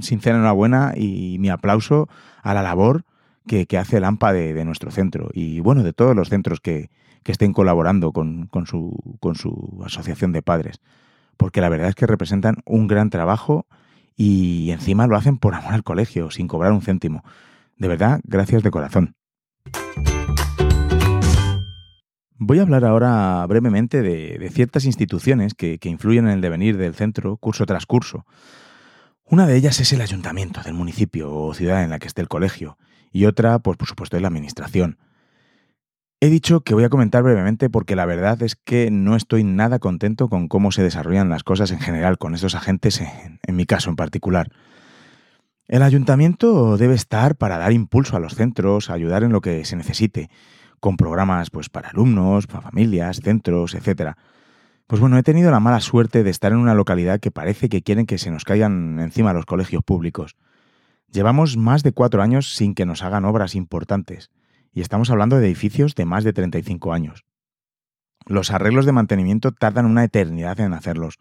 sincera 0.00 0.36
enhorabuena 0.36 0.92
y 0.96 1.38
mi 1.40 1.48
aplauso 1.48 2.08
a 2.40 2.54
la 2.54 2.62
labor 2.62 3.04
que, 3.48 3.78
hace 3.78 3.96
el 3.96 4.04
AMPA 4.04 4.32
de, 4.32 4.64
nuestro 4.64 4.92
centro 4.92 5.30
y, 5.32 5.58
bueno, 5.58 5.82
de 5.82 5.92
todos 5.92 6.14
los 6.14 6.28
centros 6.28 6.60
que, 6.60 6.90
estén 7.24 7.52
colaborando 7.52 8.12
con, 8.12 8.46
con, 8.46 8.66
su, 8.66 9.18
con 9.20 9.34
su 9.34 9.82
asociación 9.84 10.32
de 10.32 10.40
padres. 10.40 10.80
Porque 11.36 11.60
la 11.60 11.68
verdad 11.68 11.90
es 11.90 11.94
que 11.94 12.06
representan 12.06 12.62
un 12.64 12.86
gran 12.86 13.10
trabajo 13.10 13.66
y 14.16 14.70
encima 14.70 15.06
lo 15.06 15.14
hacen 15.14 15.36
por 15.36 15.54
amor 15.54 15.74
al 15.74 15.84
colegio, 15.84 16.30
sin 16.30 16.48
cobrar 16.48 16.72
un 16.72 16.80
céntimo. 16.80 17.22
De 17.76 17.86
verdad, 17.86 18.20
gracias 18.24 18.62
de 18.62 18.70
corazón. 18.70 19.14
Voy 22.40 22.60
a 22.60 22.62
hablar 22.62 22.84
ahora 22.84 23.44
brevemente 23.46 24.00
de, 24.00 24.48
ciertas 24.50 24.84
instituciones 24.84 25.54
que, 25.54 25.78
influyen 25.82 26.26
en 26.26 26.34
el 26.34 26.40
devenir 26.40 26.76
del 26.76 26.94
centro 26.94 27.36
curso 27.36 27.66
tras 27.66 27.84
curso. 27.84 28.26
Una 29.24 29.46
de 29.46 29.56
ellas 29.56 29.80
es 29.80 29.92
el 29.92 30.00
ayuntamiento 30.00 30.62
del 30.62 30.74
municipio 30.74 31.34
o 31.34 31.52
ciudad 31.52 31.82
en 31.82 31.90
la 31.90 31.98
que 31.98 32.06
esté 32.06 32.22
el 32.22 32.28
colegio, 32.28 32.78
y 33.18 33.26
otra, 33.26 33.58
pues 33.58 33.76
por 33.76 33.88
supuesto, 33.88 34.16
es 34.16 34.22
la 34.22 34.28
administración. 34.28 34.96
He 36.20 36.28
dicho 36.28 36.60
que 36.60 36.74
voy 36.74 36.84
a 36.84 36.88
comentar 36.88 37.24
brevemente 37.24 37.68
porque 37.68 37.96
la 37.96 38.06
verdad 38.06 38.40
es 38.44 38.54
que 38.54 38.92
no 38.92 39.16
estoy 39.16 39.42
nada 39.42 39.80
contento 39.80 40.28
con 40.28 40.46
cómo 40.46 40.70
se 40.70 40.84
desarrollan 40.84 41.28
las 41.28 41.42
cosas 41.42 41.72
en 41.72 41.80
general 41.80 42.16
con 42.18 42.36
estos 42.36 42.54
agentes, 42.54 43.00
en 43.00 43.56
mi 43.56 43.66
caso 43.66 43.90
en 43.90 43.96
particular. 43.96 44.52
El 45.66 45.82
ayuntamiento 45.82 46.76
debe 46.76 46.94
estar 46.94 47.34
para 47.34 47.58
dar 47.58 47.72
impulso 47.72 48.16
a 48.16 48.20
los 48.20 48.36
centros, 48.36 48.88
ayudar 48.88 49.24
en 49.24 49.32
lo 49.32 49.40
que 49.40 49.64
se 49.64 49.74
necesite, 49.74 50.30
con 50.78 50.96
programas 50.96 51.50
pues 51.50 51.68
para 51.70 51.88
alumnos, 51.88 52.46
para 52.46 52.60
familias, 52.60 53.20
centros, 53.20 53.74
etc. 53.74 54.12
Pues 54.86 55.00
bueno, 55.00 55.18
he 55.18 55.24
tenido 55.24 55.50
la 55.50 55.58
mala 55.58 55.80
suerte 55.80 56.22
de 56.22 56.30
estar 56.30 56.52
en 56.52 56.58
una 56.58 56.74
localidad 56.74 57.18
que 57.18 57.32
parece 57.32 57.68
que 57.68 57.82
quieren 57.82 58.06
que 58.06 58.18
se 58.18 58.30
nos 58.30 58.44
caigan 58.44 59.00
encima 59.00 59.32
los 59.32 59.44
colegios 59.44 59.82
públicos. 59.82 60.36
Llevamos 61.10 61.56
más 61.56 61.82
de 61.82 61.92
cuatro 61.92 62.22
años 62.22 62.54
sin 62.54 62.74
que 62.74 62.86
nos 62.86 63.02
hagan 63.02 63.24
obras 63.24 63.54
importantes, 63.54 64.30
y 64.72 64.82
estamos 64.82 65.10
hablando 65.10 65.38
de 65.38 65.46
edificios 65.46 65.94
de 65.94 66.04
más 66.04 66.22
de 66.22 66.32
35 66.32 66.92
años. 66.92 67.24
Los 68.26 68.50
arreglos 68.50 68.84
de 68.84 68.92
mantenimiento 68.92 69.52
tardan 69.52 69.86
una 69.86 70.04
eternidad 70.04 70.60
en 70.60 70.74
hacerlos. 70.74 71.18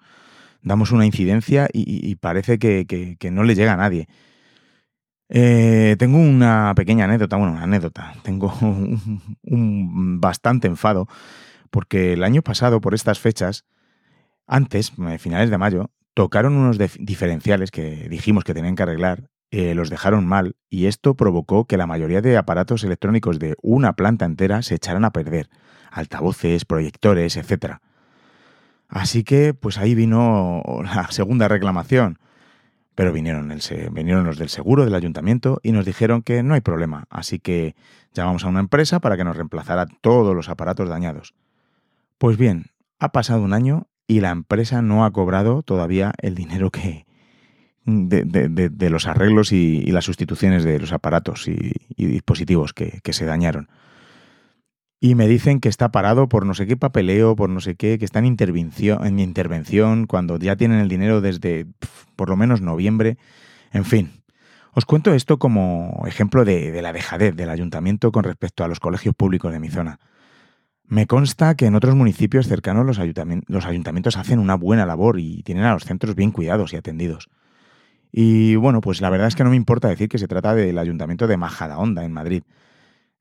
Damos 0.61 0.91
una 0.91 1.05
incidencia 1.05 1.69
y, 1.71 2.15
parece 2.15 2.59
que, 2.59 3.17
no 3.31 3.43
le 3.43 3.55
llega 3.55 3.73
a 3.73 3.77
nadie. 3.77 4.07
Eh, 5.29 5.95
tengo 5.99 6.17
una 6.17 6.73
pequeña 6.75 7.05
anécdota, 7.05 7.37
bueno, 7.37 7.53
una 7.53 7.63
anécdota. 7.63 8.13
Tengo 8.23 8.53
un, 8.61 10.19
bastante 10.19 10.67
enfado 10.67 11.07
porque 11.69 12.13
el 12.13 12.23
año 12.23 12.41
pasado, 12.41 12.81
por 12.81 12.93
estas 12.93 13.19
fechas, 13.19 13.65
antes, 14.45 14.91
eh, 15.09 15.17
finales 15.17 15.49
de 15.49 15.57
mayo, 15.57 15.91
tocaron 16.13 16.55
unos 16.55 16.77
diferenciales 16.99 17.71
que 17.71 18.09
dijimos 18.09 18.43
que 18.43 18.53
tenían 18.53 18.75
que 18.75 18.83
arreglar, 18.83 19.29
eh, 19.51 19.75
los 19.75 19.89
dejaron 19.89 20.25
mal 20.25 20.55
y 20.69 20.87
esto 20.87 21.15
provocó 21.15 21.65
que 21.65 21.77
la 21.77 21.87
mayoría 21.87 22.21
de 22.21 22.37
aparatos 22.37 22.83
electrónicos 22.83 23.39
de 23.39 23.55
una 23.61 23.93
planta 23.93 24.25
entera 24.25 24.61
se 24.61 24.75
echaran 24.75 25.05
a 25.05 25.11
perder, 25.11 25.49
altavoces, 25.91 26.65
proyectores, 26.65 27.37
etc. 27.37 27.77
Así 28.87 29.23
que, 29.23 29.53
pues 29.53 29.77
ahí 29.77 29.95
vino 29.95 30.63
la 30.83 31.11
segunda 31.11 31.47
reclamación 31.47 32.19
pero 32.97 33.13
vinieron, 33.13 33.51
el, 33.51 33.61
vinieron 33.91 34.25
los 34.25 34.39
del 34.39 34.49
seguro 34.49 34.83
del 34.83 34.95
ayuntamiento 34.95 35.59
y 35.61 35.71
nos 35.71 35.85
dijeron 35.85 36.23
que 36.23 36.41
no 36.41 36.55
hay 36.55 36.61
problema, 36.61 37.05
así 37.11 37.37
que 37.37 37.75
llamamos 38.11 38.43
a 38.43 38.47
una 38.47 38.59
empresa 38.59 38.99
para 38.99 39.15
que 39.15 39.23
nos 39.23 39.37
reemplazara 39.37 39.85
todos 40.01 40.35
los 40.35 40.49
aparatos 40.49 40.89
dañados. 40.89 41.35
Pues 42.17 42.37
bien, 42.37 42.71
ha 42.97 43.11
pasado 43.11 43.43
un 43.43 43.53
año 43.53 43.85
y 44.07 44.21
la 44.21 44.31
empresa 44.31 44.81
no 44.81 45.05
ha 45.05 45.11
cobrado 45.11 45.61
todavía 45.61 46.13
el 46.17 46.33
dinero 46.33 46.71
que 46.71 47.05
de, 47.87 48.89
los 48.89 49.07
arreglos 49.07 49.51
y, 49.51 49.81
las 49.87 50.05
sustituciones 50.05 50.63
de 50.63 50.79
los 50.79 50.93
aparatos 50.93 51.47
y, 51.47 51.73
dispositivos 51.97 52.73
que 52.73 53.13
se 53.13 53.25
dañaron 53.25 53.69
y 54.99 55.15
me 55.15 55.27
dicen 55.27 55.59
que 55.59 55.69
está 55.69 55.91
parado 55.91 56.27
por 56.27 56.45
no 56.45 56.53
sé 56.53 56.65
qué 56.65 56.75
papeleo, 56.75 57.35
por 57.35 57.49
no 57.49 57.59
sé 57.59 57.75
qué, 57.75 57.99
que 57.99 58.05
está 58.05 58.19
en 58.19 58.25
intervención, 58.25 59.05
en 59.05 59.19
intervención 59.19 60.07
cuando 60.07 60.39
ya 60.39 60.55
tienen 60.55 60.79
el 60.79 60.87
dinero 60.87 61.21
desde 61.21 61.67
por 62.15 62.29
lo 62.29 62.35
menos 62.35 62.61
noviembre. 62.61 63.17
En 63.71 63.85
fin, 63.85 64.23
os 64.73 64.85
cuento 64.85 65.13
esto 65.13 65.37
como 65.37 66.03
ejemplo 66.07 66.45
de, 66.45 66.81
la 66.81 66.93
dejadez 66.93 67.35
del 67.35 67.49
ayuntamiento 67.49 68.11
con 68.11 68.23
respecto 68.23 68.63
a 68.63 68.67
los 68.67 68.79
colegios 68.79 69.13
públicos 69.15 69.51
de 69.51 69.59
mi 69.59 69.69
zona. 69.69 69.99
Me 70.83 71.05
consta 71.05 71.55
que 71.55 71.65
en 71.65 71.75
otros 71.75 71.95
municipios 71.95 72.47
cercanos 72.47 72.85
los 72.85 73.65
ayuntamientos 73.65 74.17
hacen 74.17 74.39
una 74.39 74.55
buena 74.55 74.85
labor 74.85 75.19
y 75.19 75.43
tienen 75.43 75.65
a 75.65 75.73
los 75.73 75.83
centros 75.83 76.15
bien 76.15 76.31
cuidados 76.31 76.73
y 76.73 76.77
atendidos. 76.77 77.29
Y 78.11 78.55
bueno, 78.55 78.81
pues 78.81 79.01
la 79.01 79.09
verdad 79.09 79.27
es 79.27 79.35
que 79.35 79.43
no 79.43 79.49
me 79.49 79.55
importa 79.55 79.87
decir 79.87 80.09
que 80.09 80.17
se 80.17 80.27
trata 80.27 80.55
del 80.55 80.77
ayuntamiento 80.77 81.27
de 81.27 81.37
Majadahonda, 81.37 82.05
en 82.05 82.13
Madrid, 82.13 82.43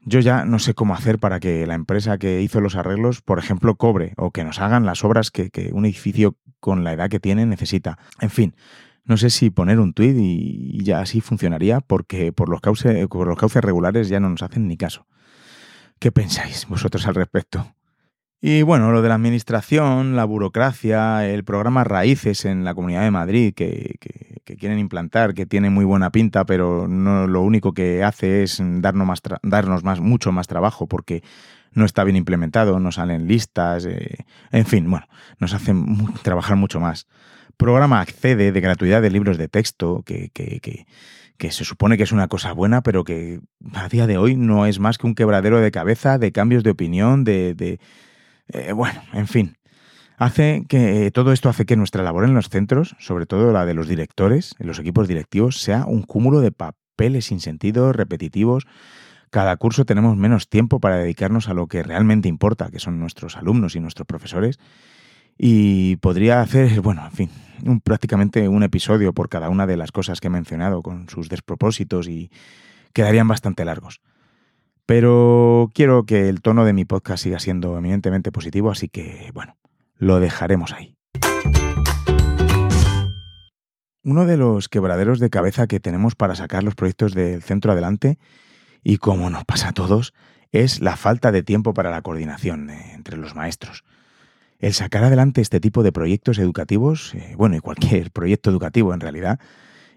yo 0.09 0.21
ya 0.21 0.45
no 0.45 0.61
sé 0.61 0.75
cómo 0.75 0.95
hacer 0.95 1.19
para 1.19 1.41
que 1.41 1.67
la 1.67 1.75
empresa 1.75 2.17
que 2.17 2.41
hizo 2.41 2.61
los 2.61 2.77
arreglos, 2.77 3.23
por 3.23 3.41
ejemplo, 3.41 3.75
cobre 3.75 4.15
o 4.17 4.31
que 4.31 4.45
nos 4.45 4.61
hagan 4.61 4.87
las 4.87 5.05
obras 5.05 5.33
que, 5.33 5.51
un 5.73 5.85
edificio 5.85 6.37
con 6.61 6.85
la 6.85 6.93
edad 6.93 7.11
que 7.11 7.19
tiene 7.19 7.45
necesita. 7.45 7.99
En 8.21 8.31
fin, 8.31 8.55
no 9.05 9.17
sé 9.17 9.31
si 9.31 9.51
poner 9.51 9.81
un 9.81 9.93
tuit 9.93 10.17
y, 10.17 10.83
ya 10.85 11.01
así 11.01 11.21
funcionaría 11.21 11.81
porque 11.81 12.33
por 12.33 12.49
los, 12.49 12.61
por 12.61 13.27
los 13.27 13.37
cauces 13.37 13.65
regulares 13.65 14.09
ya 14.09 14.21
no 14.21 14.31
nos 14.31 14.43
hacen 14.43 14.69
ni 14.69 14.77
caso. 14.77 15.07
¿Qué 15.99 16.13
pensáis 16.13 16.67
vosotros 16.69 17.05
al 17.09 17.17
respecto? 17.17 17.75
Y 18.41 18.63
bueno, 18.63 18.93
lo 18.93 19.01
de 19.01 19.09
la 19.09 19.15
administración, 19.15 20.15
la 20.15 20.25
burocracia, 20.25 21.27
el 21.27 21.43
programa 21.43 21.85
Raíces 21.85 22.45
en 22.45 22.65
la 22.65 22.75
Comunidad 22.75 23.03
de 23.03 23.11
Madrid 23.11 23.55
que, 23.55 23.97
quieren 24.59 24.79
implantar, 24.79 25.35
que 25.35 25.47
tiene 25.47 25.71
muy 25.71 25.85
buena 25.85 26.11
pinta, 26.11 26.45
pero 26.45 26.87
no 26.87 27.27
lo 27.27 27.43
único 27.43 27.73
que 27.73 28.05
hace 28.05 28.43
es 28.43 28.61
darnos, 28.63 29.07
más 29.07 29.23
darnos 29.43 29.85
más, 29.85 30.01
mucho 30.01 30.33
más 30.33 30.47
trabajo 30.47 30.87
porque 30.87 31.23
no 31.73 31.85
está 31.85 32.05
bien 32.05 32.17
implementado, 32.17 32.79
no 32.79 32.93
salen 32.93 33.27
listas, 33.27 33.87
eh, 33.87 34.25
en 34.53 34.67
fin, 34.67 34.91
bueno, 34.91 35.07
nos 35.39 35.53
hacen 35.53 35.87
trabajar 36.23 36.57
mucho 36.57 36.79
más. 36.79 37.07
Programa 37.57 38.01
Accede 38.01 38.53
de 38.53 38.61
gratuidad 38.61 39.03
de 39.03 39.11
libros 39.11 39.39
de 39.39 39.49
texto, 39.49 40.03
que, 40.05 40.31
que 41.37 41.51
se 41.51 41.65
supone 41.65 41.97
que 41.97 42.03
es 42.03 42.13
una 42.13 42.29
cosa 42.29 42.53
buena, 42.53 42.83
pero 42.83 43.05
que 43.05 43.41
a 43.75 43.89
día 43.89 44.07
de 44.07 44.19
hoy 44.19 44.37
no 44.37 44.67
es 44.67 44.79
más 44.79 44.99
que 44.99 45.07
un 45.07 45.15
quebradero 45.15 45.61
de 45.61 45.71
cabeza, 45.71 46.19
de 46.19 46.33
cambios 46.33 46.63
de 46.63 46.71
opinión, 46.71 47.25
de, 47.25 47.79
eh, 48.49 48.73
bueno, 48.73 49.03
en 49.13 49.27
fin. 49.27 49.57
Hace 50.19 50.65
que 50.69 51.11
todo 51.13 51.33
esto 51.33 51.51
hace 51.51 51.67
que 51.67 51.77
nuestra 51.77 52.03
labor 52.03 52.25
en 52.25 52.35
los 52.35 52.49
centros, 52.49 52.97
sobre 52.99 53.27
todo 53.27 53.53
la 53.53 53.67
de 53.67 53.75
los 53.75 53.87
directores, 53.87 54.55
en 54.59 54.67
los 54.67 54.79
equipos 54.79 55.09
directivos, 55.09 55.61
sea 55.61 55.85
un 55.85 56.03
cúmulo 56.03 56.41
de 56.41 56.53
papeles 56.53 57.27
sin 57.27 57.41
sentido, 57.41 57.93
repetitivos. 57.93 58.67
Cada 59.31 59.57
curso 59.57 59.85
tenemos 59.85 60.17
menos 60.17 60.49
tiempo 60.49 60.81
para 60.81 60.97
dedicarnos 60.97 61.49
a 61.49 61.55
lo 61.55 61.67
que 61.67 61.83
realmente 61.83 62.29
importa, 62.29 62.71
que 62.71 62.79
son 62.79 62.99
nuestros 62.99 63.37
alumnos 63.37 63.77
y 63.77 63.81
nuestros 63.81 64.07
profesores. 64.07 64.59
Y 65.37 65.97
podría 65.97 66.41
hacer, 66.41 66.81
bueno, 66.83 67.05
en 67.05 67.13
fin, 67.13 67.31
un, 67.67 67.81
prácticamente 67.81 68.49
un 68.49 68.63
episodio 68.63 69.13
por 69.13 69.29
cada 69.29 69.51
una 69.51 69.67
de 69.67 69.77
las 69.77 69.93
cosas 69.93 70.21
que 70.21 70.29
he 70.29 70.31
mencionado 70.31 70.83
con 70.83 71.11
sus 71.11 71.29
despropósitos 71.29 72.09
y 72.09 72.31
quedarían 72.95 73.29
bastante 73.29 73.67
largos. 73.67 74.01
Pero 74.87 75.73
quiero 75.75 76.05
que 76.05 76.29
el 76.29 76.41
tono 76.41 76.65
de 76.65 76.73
mi 76.73 76.85
podcast 76.85 77.25
siga 77.25 77.41
siendo 77.41 77.77
eminentemente 77.77 78.31
positivo, 78.31 78.71
así 78.71 78.89
que, 78.89 79.31
bueno, 79.35 79.57
lo 79.97 80.21
dejaremos 80.21 80.73
ahí. 80.73 80.97
Uno 84.05 84.25
de 84.25 84.37
los 84.37 84.69
quebraderos 84.69 85.19
de 85.19 85.31
cabeza 85.31 85.67
que 85.67 85.81
tenemos 85.81 86.15
para 86.15 86.37
sacar 86.37 86.63
los 86.63 86.77
proyectos 86.77 87.15
del 87.15 87.43
centro 87.43 87.73
adelante, 87.73 88.19
y 88.85 88.99
como 88.99 89.29
nos 89.29 89.45
pasa 89.45 89.71
a 89.71 89.73
todos, 89.73 90.15
es 90.53 90.81
la 90.81 90.97
falta 90.97 91.33
de 91.33 91.43
tiempo 91.43 91.75
para 91.75 91.91
la 91.91 92.03
coordinación 92.03 92.71
eh, 92.71 92.93
entre 92.95 93.17
los 93.17 93.35
maestros. 93.35 93.83
El 94.61 94.73
sacar 94.73 95.03
adelante 95.03 95.41
este 95.41 95.59
tipo 95.59 95.83
de 95.83 95.91
proyectos 95.91 96.39
educativos, 96.39 97.13
eh, 97.15 97.35
bueno, 97.37 97.57
y 97.57 97.61
cualquier 97.61 98.11
proyecto 98.13 98.51
educativo 98.51 98.95
en 98.95 99.01
realidad, 99.01 99.41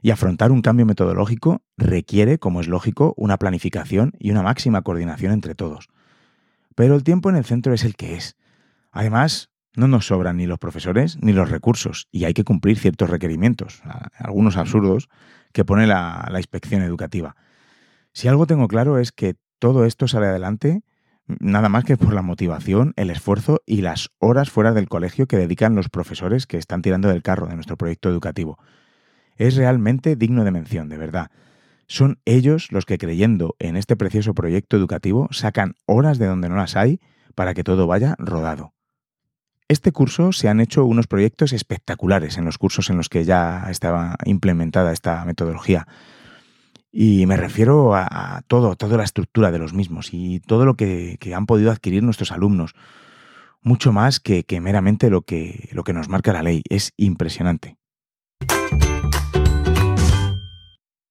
y 0.02 0.12
afrontar 0.12 0.52
un 0.52 0.62
cambio 0.62 0.86
metodológico 0.86 1.62
requiere, 1.78 2.40
como 2.40 2.62
es 2.62 2.68
lógico, 2.68 3.14
una 3.18 3.38
planificación 3.38 4.14
y 4.20 4.32
una 4.32 4.44
máxima 4.44 4.82
coordinación 4.82 5.34
entre 5.34 5.56
todos. 5.56 5.90
Pero 6.76 6.96
el 6.96 7.04
tiempo 7.04 7.30
en 7.30 7.36
el 7.36 7.46
centro 7.46 7.74
es 7.74 7.84
el 7.84 7.96
que 7.96 8.16
es. 8.16 8.38
Además, 8.92 9.50
no 9.76 9.88
nos 9.88 10.08
sobran 10.08 10.38
ni 10.38 10.48
los 10.48 10.60
profesores 10.60 11.18
ni 11.22 11.34
los 11.34 11.50
recursos 11.50 12.08
y 12.12 12.26
hay 12.26 12.34
que 12.34 12.44
cumplir 12.44 12.78
ciertos 12.78 13.10
requerimientos, 13.10 13.82
algunos 14.18 14.58
absurdos, 14.58 15.10
que 15.52 15.66
pone 15.66 15.88
la, 15.88 16.30
inspección 16.38 16.82
educativa. 16.82 17.36
Si 18.14 18.28
algo 18.28 18.48
tengo 18.48 18.68
claro 18.68 19.00
es 19.00 19.12
que 19.12 19.36
todo 19.60 19.86
esto 19.86 20.08
sale 20.08 20.28
adelante 20.28 20.82
nada 21.28 21.70
más 21.70 21.84
que 21.84 21.98
por 21.98 22.14
la 22.14 22.24
motivación, 22.24 22.94
el 22.96 23.12
esfuerzo 23.12 23.62
y 23.68 23.82
las 23.82 24.10
horas 24.18 24.50
fuera 24.50 24.74
del 24.74 24.88
colegio 24.90 25.28
que 25.28 25.38
dedican 25.38 25.76
los 25.76 25.90
profesores 25.90 26.48
que 26.48 26.58
están 26.58 26.82
tirando 26.82 27.08
del 27.08 27.22
carro 27.22 27.46
de 27.46 27.56
nuestro 27.56 27.78
proyecto 27.78 28.10
educativo 28.10 28.58
es 29.40 29.56
realmente 29.56 30.16
digno 30.16 30.44
de 30.44 30.52
mención, 30.52 30.90
de 30.90 30.98
verdad. 30.98 31.32
Son 31.88 32.20
ellos 32.26 32.72
los 32.72 32.86
que 32.86 33.00
creyendo 33.00 33.56
en 33.58 33.76
este 33.76 33.96
precioso 33.96 34.36
proyecto 34.36 34.78
educativo 34.78 35.28
sacan 35.32 35.74
horas 35.88 36.20
de 36.20 36.28
donde 36.28 36.50
no 36.50 36.56
las 36.56 36.76
hay 36.76 37.00
para 37.34 37.56
que 37.56 37.64
todo 37.64 37.88
vaya 37.88 38.16
rodado. 38.20 38.74
Este 39.70 39.92
curso 39.92 40.32
se 40.32 40.50
han 40.50 40.60
hecho 40.60 40.86
unos 40.86 41.08
proyectos 41.08 41.54
espectaculares 41.54 42.38
en 42.38 42.46
los 42.46 42.58
cursos 42.58 42.90
en 42.90 42.98
los 42.98 43.08
que 43.08 43.24
ya 43.24 43.66
estaba 43.70 44.18
implementada 44.26 44.92
esta 44.92 45.24
metodología. 45.26 45.88
Y 46.92 47.26
me 47.28 47.38
refiero 47.38 47.96
a, 47.96 48.42
todo, 48.48 48.76
toda 48.76 48.98
la 48.98 49.04
estructura 49.04 49.52
de 49.52 49.60
los 49.60 49.74
mismos 49.74 50.10
y 50.12 50.42
todo 50.42 50.66
lo 50.66 50.76
que, 50.76 51.18
han 51.34 51.46
podido 51.46 51.72
adquirir 51.72 52.04
nuestros 52.04 52.32
alumnos. 52.32 52.76
Mucho 53.62 53.94
más 53.94 54.20
que, 54.20 54.44
que 54.44 54.60
meramente 54.60 55.10
lo 55.10 55.22
que, 55.22 55.70
lo 55.72 55.84
que 55.84 55.94
nos 55.94 56.10
marca 56.10 56.34
la 56.34 56.44
ley. 56.44 56.62
Es 56.70 56.94
impresionante. 56.98 57.79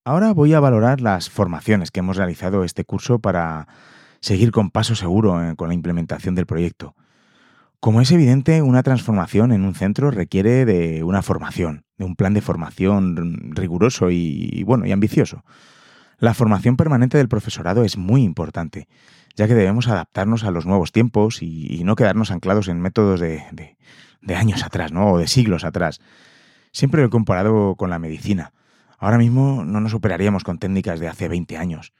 Ahora 0.08 0.32
voy 0.32 0.54
a 0.54 0.60
valorar 0.60 1.02
las 1.02 1.28
formaciones 1.28 1.90
que 1.90 2.00
hemos 2.00 2.16
realizado 2.16 2.64
este 2.64 2.82
curso 2.82 3.18
para 3.18 3.68
seguir 4.20 4.52
con 4.52 4.70
paso 4.70 4.94
seguro 4.94 5.44
eh, 5.44 5.54
con 5.54 5.68
la 5.68 5.74
implementación 5.74 6.34
del 6.34 6.46
proyecto. 6.46 6.96
Como 7.78 8.00
es 8.00 8.10
evidente, 8.10 8.62
una 8.62 8.82
transformación 8.82 9.52
en 9.52 9.66
un 9.66 9.74
centro 9.74 10.10
requiere 10.10 10.64
de 10.64 11.04
una 11.04 11.20
formación, 11.20 11.84
de 11.98 12.06
un 12.06 12.16
plan 12.16 12.32
de 12.32 12.40
formación 12.40 13.54
riguroso 13.54 14.10
y, 14.10 14.62
bueno, 14.62 14.86
y 14.86 14.92
ambicioso. 14.92 15.44
La 16.18 16.32
formación 16.32 16.78
permanente 16.78 17.18
del 17.18 17.28
profesorado 17.28 17.84
es 17.84 17.98
muy 17.98 18.22
importante, 18.22 18.88
ya 19.36 19.46
que 19.46 19.54
debemos 19.54 19.88
adaptarnos 19.88 20.42
a 20.42 20.50
los 20.50 20.64
nuevos 20.64 20.90
tiempos 20.90 21.42
y, 21.42 21.82
no 21.84 21.96
quedarnos 21.96 22.30
anclados 22.30 22.68
en 22.68 22.80
métodos 22.80 23.20
de, 23.20 23.76
años 24.34 24.64
atrás, 24.64 24.90
¿no? 24.90 25.12
O 25.12 25.18
de 25.18 25.26
siglos 25.26 25.64
atrás. 25.64 26.00
Siempre 26.72 27.02
lo 27.02 27.08
he 27.08 27.10
comparado 27.10 27.74
con 27.76 27.90
la 27.90 27.98
medicina. 27.98 28.54
Ahora 28.98 29.18
mismo 29.18 29.64
no 29.64 29.80
nos 29.80 29.94
operaríamos 29.94 30.44
con 30.44 30.58
técnicas 30.58 31.00
de 31.00 31.08
hace 31.08 31.28
20 31.28 31.56
años. 31.56 31.92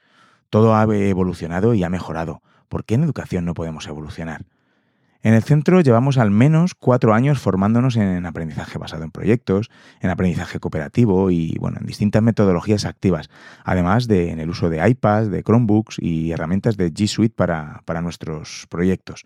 Todo 0.50 0.74
ha 0.74 0.82
evolucionado 0.82 1.74
y 1.74 1.84
ha 1.84 1.88
mejorado. 1.88 2.42
¿Por 2.68 2.84
qué 2.84 2.94
en 2.94 3.04
educación 3.04 3.44
no 3.44 3.54
podemos 3.54 3.86
evolucionar? 3.86 4.44
En 5.22 5.34
el 5.34 5.42
centro 5.42 5.80
llevamos 5.80 6.16
al 6.16 6.30
menos 6.30 6.74
cuatro 6.74 7.12
años 7.12 7.40
formándonos 7.40 7.96
en 7.96 8.24
aprendizaje 8.24 8.78
basado 8.78 9.02
en 9.02 9.10
proyectos, 9.10 9.68
en 10.00 10.10
aprendizaje 10.10 10.60
cooperativo 10.60 11.30
y 11.30 11.56
bueno, 11.58 11.78
en 11.80 11.86
distintas 11.86 12.22
metodologías 12.22 12.84
activas, 12.84 13.28
además 13.64 14.06
de 14.06 14.30
en 14.30 14.38
el 14.38 14.48
uso 14.48 14.70
de 14.70 14.88
iPads, 14.88 15.30
de 15.30 15.42
Chromebooks 15.42 15.96
y 15.98 16.30
herramientas 16.30 16.76
de 16.76 16.92
G 16.92 17.08
Suite 17.08 17.34
para, 17.34 17.82
para 17.84 18.00
nuestros 18.00 18.66
proyectos. 18.68 19.24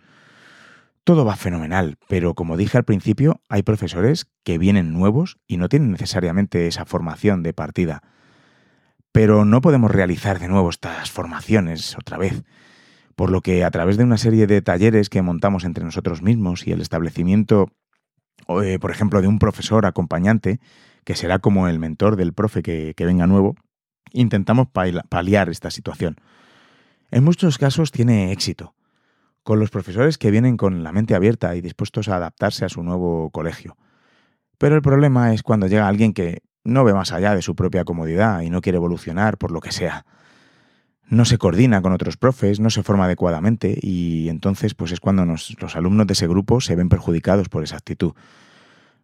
Todo 1.04 1.24
va 1.24 1.34
fenomenal, 1.36 1.96
pero 2.08 2.34
como 2.34 2.56
dije 2.56 2.78
al 2.78 2.84
principio, 2.84 3.40
hay 3.48 3.62
profesores 3.62 4.26
que 4.44 4.58
vienen 4.58 4.92
nuevos 4.92 5.38
y 5.48 5.56
no 5.56 5.68
tienen 5.68 5.90
necesariamente 5.90 6.68
esa 6.68 6.84
formación 6.84 7.42
de 7.42 7.52
partida. 7.52 8.02
Pero 9.10 9.44
no 9.44 9.60
podemos 9.60 9.90
realizar 9.90 10.38
de 10.38 10.48
nuevo 10.48 10.70
estas 10.70 11.10
formaciones 11.10 11.96
otra 11.98 12.18
vez 12.18 12.44
por 13.16 13.30
lo 13.30 13.40
que 13.40 13.64
a 13.64 13.70
través 13.70 13.96
de 13.96 14.04
una 14.04 14.16
serie 14.16 14.46
de 14.46 14.62
talleres 14.62 15.08
que 15.08 15.22
montamos 15.22 15.64
entre 15.64 15.84
nosotros 15.84 16.22
mismos 16.22 16.66
y 16.66 16.72
el 16.72 16.80
establecimiento, 16.80 17.68
eh, 18.62 18.78
por 18.80 18.90
ejemplo, 18.90 19.20
de 19.20 19.28
un 19.28 19.38
profesor 19.38 19.86
acompañante, 19.86 20.60
que 21.04 21.14
será 21.14 21.38
como 21.38 21.68
el 21.68 21.78
mentor 21.78 22.16
del 22.16 22.32
profe 22.32 22.62
que, 22.62 22.94
que 22.96 23.04
venga 23.04 23.26
nuevo, 23.26 23.54
intentamos 24.12 24.68
paliar 25.08 25.48
esta 25.48 25.70
situación. 25.70 26.16
En 27.10 27.24
muchos 27.24 27.58
casos 27.58 27.92
tiene 27.92 28.32
éxito, 28.32 28.74
con 29.42 29.58
los 29.58 29.70
profesores 29.70 30.18
que 30.18 30.30
vienen 30.30 30.56
con 30.56 30.82
la 30.82 30.92
mente 30.92 31.14
abierta 31.14 31.54
y 31.56 31.60
dispuestos 31.60 32.08
a 32.08 32.16
adaptarse 32.16 32.64
a 32.64 32.68
su 32.68 32.82
nuevo 32.82 33.30
colegio. 33.30 33.76
Pero 34.58 34.76
el 34.76 34.82
problema 34.82 35.34
es 35.34 35.42
cuando 35.42 35.66
llega 35.66 35.88
alguien 35.88 36.12
que 36.12 36.42
no 36.64 36.84
ve 36.84 36.94
más 36.94 37.12
allá 37.12 37.34
de 37.34 37.42
su 37.42 37.56
propia 37.56 37.84
comodidad 37.84 38.42
y 38.42 38.50
no 38.50 38.60
quiere 38.60 38.76
evolucionar 38.76 39.38
por 39.38 39.50
lo 39.50 39.60
que 39.60 39.72
sea 39.72 40.04
no 41.12 41.26
se 41.26 41.36
coordina 41.36 41.82
con 41.82 41.92
otros 41.92 42.16
profes, 42.16 42.58
no 42.58 42.70
se 42.70 42.82
forma 42.82 43.04
adecuadamente 43.04 43.78
y 43.82 44.30
entonces 44.30 44.74
pues 44.74 44.92
es 44.92 45.00
cuando 45.00 45.26
los 45.26 45.76
alumnos 45.76 46.06
de 46.06 46.14
ese 46.14 46.26
grupo 46.26 46.62
se 46.62 46.74
ven 46.74 46.88
perjudicados 46.88 47.50
por 47.50 47.62
esa 47.62 47.76
actitud. 47.76 48.14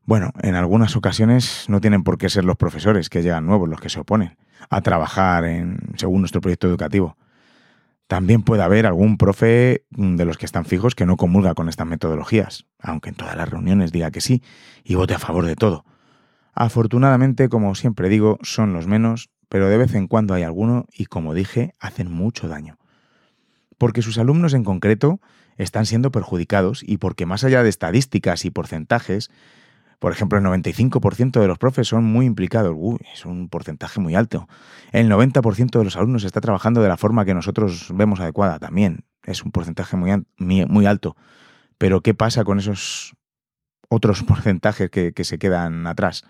Bueno, 0.05 0.33
en 0.41 0.55
algunas 0.55 0.97
ocasiones 0.97 1.67
no 1.69 1.83
tienen 1.83 2.05
por 2.05 2.17
qué 2.17 2.31
ser 2.31 2.47
los 2.47 2.57
profesores 2.57 3.11
que 3.11 3.23
llegan 3.23 3.45
nuevos 3.45 3.69
los 3.69 3.79
que 3.79 3.91
se 3.91 4.01
oponen 4.01 4.39
a 4.71 4.81
trabajar 4.81 5.45
en, 5.45 5.81
según 5.97 6.23
nuestro 6.23 6.41
proyecto 6.41 6.67
educativo. 6.67 7.19
También 8.09 8.43
puede 8.43 8.63
haber 8.63 8.87
algún 8.87 9.19
profe 9.19 9.85
de 9.91 10.25
los 10.25 10.37
que 10.39 10.47
están 10.47 10.65
fijos 10.65 10.95
que 10.97 11.07
no 11.07 11.17
comulga 11.17 11.55
con 11.55 11.69
estas 11.69 11.87
metodologías, 11.87 12.67
aunque 12.81 13.11
en 13.11 13.15
todas 13.15 13.37
las 13.37 13.49
reuniones 13.49 13.93
diga 13.93 14.11
que 14.11 14.21
sí 14.21 14.43
y 14.83 14.97
vote 14.97 15.15
a 15.15 15.19
favor 15.19 15.47
de 15.47 15.55
todo. 15.55 15.85
Afortunadamente, 16.55 17.49
como 17.49 17.77
siempre 17.77 18.09
digo, 18.09 18.39
son 18.43 18.73
los 18.73 18.89
menos 18.89 19.31
pero 19.49 19.69
de 19.69 19.79
vez 19.79 19.95
en 19.95 20.07
cuando 20.07 20.35
hay 20.35 20.43
alguno 20.43 20.87
y, 20.93 21.07
como 21.07 21.35
dije, 21.35 21.75
hacen 21.81 22.11
mucho 22.11 22.49
daño. 22.49 22.79
Porque 23.79 24.03
sus 24.03 24.19
alumnos 24.19 24.55
en 24.55 24.65
concreto 24.65 25.21
están 25.57 25.87
siendo 25.87 26.11
perjudicados 26.11 26.83
y 26.87 26.99
porque 26.99 27.27
más 27.27 27.45
allá 27.45 27.63
de 27.63 27.69
estadísticas 27.69 28.45
y 28.45 28.51
porcentajes, 28.51 29.31
por 29.99 30.13
ejemplo, 30.13 30.39
el 30.39 30.45
95% 30.45 31.41
de 31.41 31.49
los 31.49 31.59
profes 31.59 31.89
son 31.89 32.05
muy 32.05 32.27
implicados. 32.27 32.73
Uy, 32.77 32.99
es 33.13 33.27
un 33.27 33.49
porcentaje 33.49 34.01
muy 34.01 34.15
alto. 34.15 34.49
El 34.93 35.11
90% 35.11 35.79
de 35.79 35.85
los 35.85 35.97
alumnos 35.97 36.23
está 36.23 36.41
trabajando 36.41 36.81
de 36.81 36.89
la 36.89 36.97
forma 36.97 37.25
que 37.25 37.35
nosotros 37.35 37.91
vemos 37.93 38.21
adecuada. 38.21 38.59
También 38.61 39.05
es 39.25 39.43
un 39.43 39.51
porcentaje 39.51 39.97
muy, 39.97 40.25
muy 40.39 40.87
alto. 40.87 41.17
Pero 41.79 42.01
¿qué 42.01 42.15
pasa 42.15 42.45
con 42.45 42.59
esos 42.59 43.15
otros 43.89 44.23
porcentajes 44.27 44.89
que, 44.91 45.13
que, 45.13 45.25
se 45.25 45.39
quedan 45.39 45.87
atrás? 45.89 46.25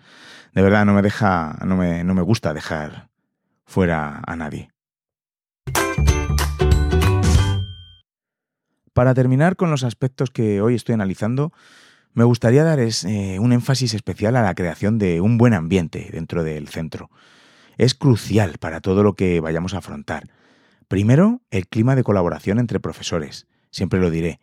De 0.53 0.63
verdad, 0.63 0.85
no 0.85 0.93
me 0.93 1.03
deja, 1.03 1.59
no 1.63 1.77
me, 1.77 2.03
no 2.03 2.15
me 2.15 2.23
gusta 2.23 2.55
dejar 2.55 3.09
fuera 3.65 4.21
a 4.25 4.35
nadie. 4.35 4.71
Para 8.93 9.13
terminar 9.13 9.55
con 9.55 9.69
los 9.69 9.83
aspectos 9.83 10.31
que 10.31 10.59
hoy 10.59 10.73
estoy 10.73 10.93
analizando, 10.93 11.53
me 12.13 12.23
gustaría 12.23 12.63
dar 12.63 12.79
eh, 12.79 13.39
un 13.39 13.53
énfasis 13.53 13.93
especial 13.93 14.35
a 14.35 14.41
la 14.41 14.55
creación 14.55 14.97
de 14.97 15.21
un 15.21 15.37
buen 15.37 15.53
ambiente 15.53 16.09
dentro 16.11 16.43
del 16.43 16.67
centro. 16.67 17.09
Es 17.77 17.93
crucial 17.93 18.57
para 18.59 18.81
todo 18.81 19.03
lo 19.03 19.13
que 19.13 19.39
vayamos 19.39 19.73
a 19.73 19.77
afrontar. 19.77 20.29
Primero, 20.87 21.41
el 21.51 21.67
clima 21.67 21.95
de 21.95 22.03
colaboración 22.03 22.59
entre 22.59 22.79
profesores, 22.79 23.47
siempre 23.71 23.99
lo 23.99 24.09
diré, 24.09 24.39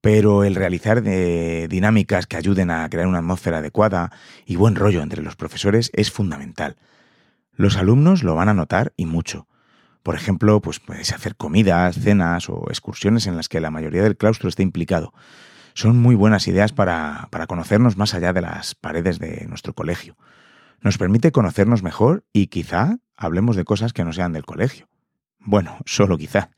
pero 0.00 0.44
el 0.44 0.54
realizar 0.54 1.02
de 1.02 1.68
dinámicas 1.68 2.26
que 2.26 2.36
ayuden 2.36 2.70
a 2.70 2.88
crear 2.88 3.06
una 3.06 3.18
atmósfera 3.18 3.58
adecuada 3.58 4.10
y 4.46 4.56
buen 4.56 4.74
rollo 4.74 5.02
entre 5.02 5.22
los 5.22 5.36
profesores 5.36 5.90
es 5.94 6.10
fundamental. 6.10 6.76
Los 7.54 7.76
alumnos 7.76 8.22
lo 8.22 8.34
van 8.34 8.48
a 8.48 8.54
notar 8.54 8.92
y 8.96 9.06
mucho. 9.06 9.46
Por 10.02 10.16
ejemplo, 10.16 10.60
pues 10.60 10.80
puedes 10.80 11.12
hacer 11.12 11.36
comidas, 11.36 11.96
cenas 11.96 12.48
o 12.48 12.64
excursiones 12.68 13.26
en 13.26 13.36
las 13.36 13.48
que 13.48 13.60
la 13.60 13.70
mayoría 13.70 14.02
del 14.02 14.16
claustro 14.16 14.48
esté 14.48 14.62
implicado. 14.62 15.12
Son 15.74 15.98
muy 15.98 16.14
buenas 16.14 16.46
ideas 16.48 16.72
para, 16.72 17.28
para 17.30 17.46
conocernos 17.46 17.96
más 17.96 18.14
allá 18.14 18.32
de 18.32 18.42
las 18.42 18.74
paredes 18.74 19.18
de 19.18 19.46
nuestro 19.48 19.74
colegio. 19.74 20.16
Nos 20.80 20.98
permite 20.98 21.32
conocernos 21.32 21.82
mejor 21.82 22.24
y 22.32 22.48
quizá 22.48 22.98
hablemos 23.16 23.56
de 23.56 23.64
cosas 23.64 23.92
que 23.92 24.04
no 24.04 24.12
sean 24.12 24.32
del 24.32 24.44
colegio. 24.44 24.88
Bueno, 25.38 25.78
solo 25.86 26.18
quizá. 26.18 26.50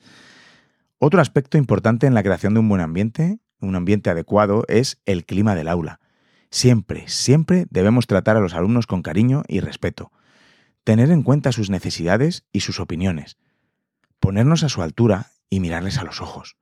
Otro 0.98 1.20
aspecto 1.20 1.58
importante 1.58 2.06
en 2.06 2.14
la 2.14 2.22
creación 2.22 2.54
de 2.54 2.60
un 2.60 2.68
buen 2.68 2.80
ambiente, 2.80 3.38
un 3.60 3.76
ambiente 3.76 4.10
adecuado, 4.10 4.64
es 4.68 5.00
el 5.04 5.24
clima 5.24 5.54
del 5.54 5.68
aula. 5.68 6.00
Siempre, 6.50 7.08
siempre 7.08 7.66
debemos 7.70 8.06
tratar 8.06 8.36
a 8.36 8.40
los 8.40 8.54
alumnos 8.54 8.86
con 8.86 9.02
cariño 9.02 9.42
y 9.48 9.60
respeto 9.60 10.12
tener 10.84 11.10
en 11.10 11.22
cuenta 11.22 11.50
sus 11.50 11.70
necesidades 11.70 12.44
y 12.52 12.60
sus 12.60 12.78
opiniones, 12.78 13.38
ponernos 14.20 14.62
a 14.62 14.68
su 14.68 14.82
altura 14.82 15.30
y 15.50 15.60
mirarles 15.60 15.98
a 15.98 16.04
los 16.04 16.20
ojos. 16.20 16.56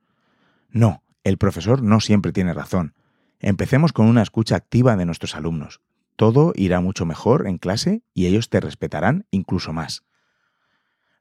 No, 0.69 1.03
el 1.23 1.37
profesor 1.37 1.81
no 1.81 1.99
siempre 1.99 2.31
tiene 2.31 2.53
razón. 2.53 2.93
Empecemos 3.39 3.93
con 3.93 4.07
una 4.07 4.21
escucha 4.21 4.55
activa 4.55 4.95
de 4.95 5.05
nuestros 5.05 5.35
alumnos. 5.35 5.81
Todo 6.15 6.53
irá 6.55 6.79
mucho 6.79 7.05
mejor 7.05 7.47
en 7.47 7.57
clase 7.57 8.03
y 8.13 8.27
ellos 8.27 8.49
te 8.49 8.59
respetarán 8.59 9.25
incluso 9.31 9.73
más. 9.73 10.03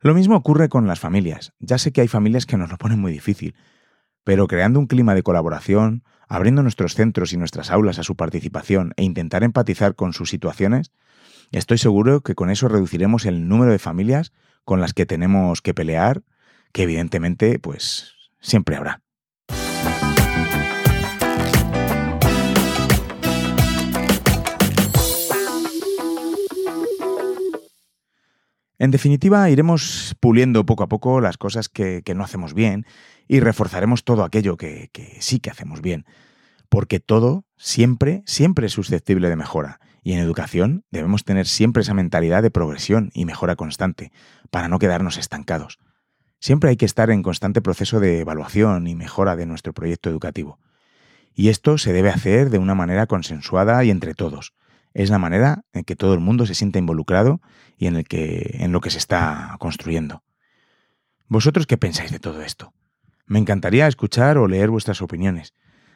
Lo 0.01 0.15
mismo 0.15 0.37
ocurre 0.37 0.69
con 0.69 0.87
las 0.87 1.01
familias. 1.01 1.53
Ya 1.61 1.79
sé 1.79 1.93
que 1.93 2.01
hay 2.01 2.09
familias 2.09 2.47
que 2.47 2.57
nos 2.57 2.71
lo 2.71 2.79
ponen 2.79 3.01
muy 3.01 3.13
difícil, 3.13 3.55
pero 4.25 4.47
creando 4.49 4.79
un 4.81 4.87
clima 4.87 5.15
de 5.15 5.23
colaboración, 5.23 6.05
abriendo 6.29 6.63
nuestros 6.63 6.95
centros 6.95 7.33
y 7.33 7.37
nuestras 7.37 7.71
aulas 7.71 7.99
a 7.99 8.03
su 8.03 8.17
participación 8.17 8.93
e 8.97 9.05
intentar 9.05 9.45
empatizar 9.45 9.95
con 9.95 10.13
sus 10.13 10.31
situaciones, 10.31 10.93
Estoy 11.53 11.77
seguro 11.77 12.23
que 12.23 12.35
con 12.35 12.49
eso 12.49 12.67
reduciremos 12.67 13.27
el 13.27 13.47
número 13.47 13.73
de 13.73 13.79
familias 13.79 14.33
con 14.65 14.81
las 14.81 14.95
que 14.95 15.05
tenemos 15.05 15.61
que 15.61 15.75
pelear, 15.75 16.23
que 16.73 16.85
evidentemente, 16.85 17.59
pues, 17.59 18.15
siempre 18.41 18.75
habrá. 18.75 19.03
En 28.83 28.91
definitiva, 28.91 29.49
iremos 29.49 30.17
puliendo 30.19 30.67
poco 30.67 30.83
a 30.83 30.89
poco 30.89 31.21
las 31.21 31.39
cosas 31.39 31.69
que, 31.69 32.03
no 32.17 32.25
hacemos 32.25 32.53
bien 32.53 32.85
y 33.29 33.39
reforzaremos 33.39 34.03
todo 34.03 34.25
aquello 34.25 34.57
que, 34.57 34.91
sí 35.21 35.39
que 35.39 35.51
hacemos 35.51 35.83
bien. 35.83 36.05
Porque 36.69 36.99
todo, 36.99 37.45
siempre, 37.57 38.25
siempre 38.27 38.67
es 38.67 38.73
susceptible 38.73 39.29
de 39.29 39.37
mejora 39.37 39.79
Y 40.03 40.15
en 40.15 40.19
educación 40.19 40.85
debemos 40.91 41.25
tener 41.25 41.47
siempre 41.47 41.83
esa 41.83 41.95
mentalidad 41.95 42.43
de 42.43 42.51
progresión 42.51 43.13
y 43.15 43.25
mejora 43.25 43.55
constante, 43.55 44.11
para 44.51 44.67
no 44.67 44.81
quedarnos 44.81 45.17
estancados. 45.17 45.79
Siempre 46.41 46.71
hay 46.71 46.77
que 46.77 46.87
estar 46.87 47.09
en 47.11 47.23
constante 47.23 47.63
proceso 47.63 48.01
de 48.01 48.19
evaluación 48.19 48.89
y 48.89 48.97
mejora 48.97 49.37
de 49.37 49.47
nuestro 49.47 49.73
proyecto 49.73 50.11
educativo. 50.11 50.59
Y 51.35 51.51
esto 51.51 51.79
se 51.79 51.93
debe 51.93 52.11
hacer 52.11 52.51
de 52.51 52.59
una 52.59 52.75
manera 52.75 53.07
consensuada 53.07 53.85
y 53.85 53.91
entre 53.91 54.15
todos. 54.15 54.55
Es 54.95 55.11
la 55.11 55.19
manera 55.19 55.65
en 55.73 55.85
que 55.85 55.97
todo 55.97 56.15
el 56.15 56.21
mundo 56.21 56.47
se 56.47 56.55
sienta 56.55 56.79
involucrado 56.79 57.41
y 57.77 57.87
en, 57.87 57.97
el 57.97 58.05
que, 58.05 58.57
en 58.61 58.73
lo 58.73 58.81
que 58.81 58.91
se 58.91 58.99
está 58.99 59.57
construyendo. 59.59 60.23
¿Vosotros 61.29 61.67
qué 61.67 61.79
pensáis 61.79 62.11
de 62.11 62.19
todo 62.19 62.43
esto? 62.43 62.73
Me 63.27 63.39
encantaría 63.39 63.87
escuchar 63.87 64.37
o 64.37 64.49
leer 64.49 64.69
vuestras 64.71 65.01
opiniones. 65.01 65.55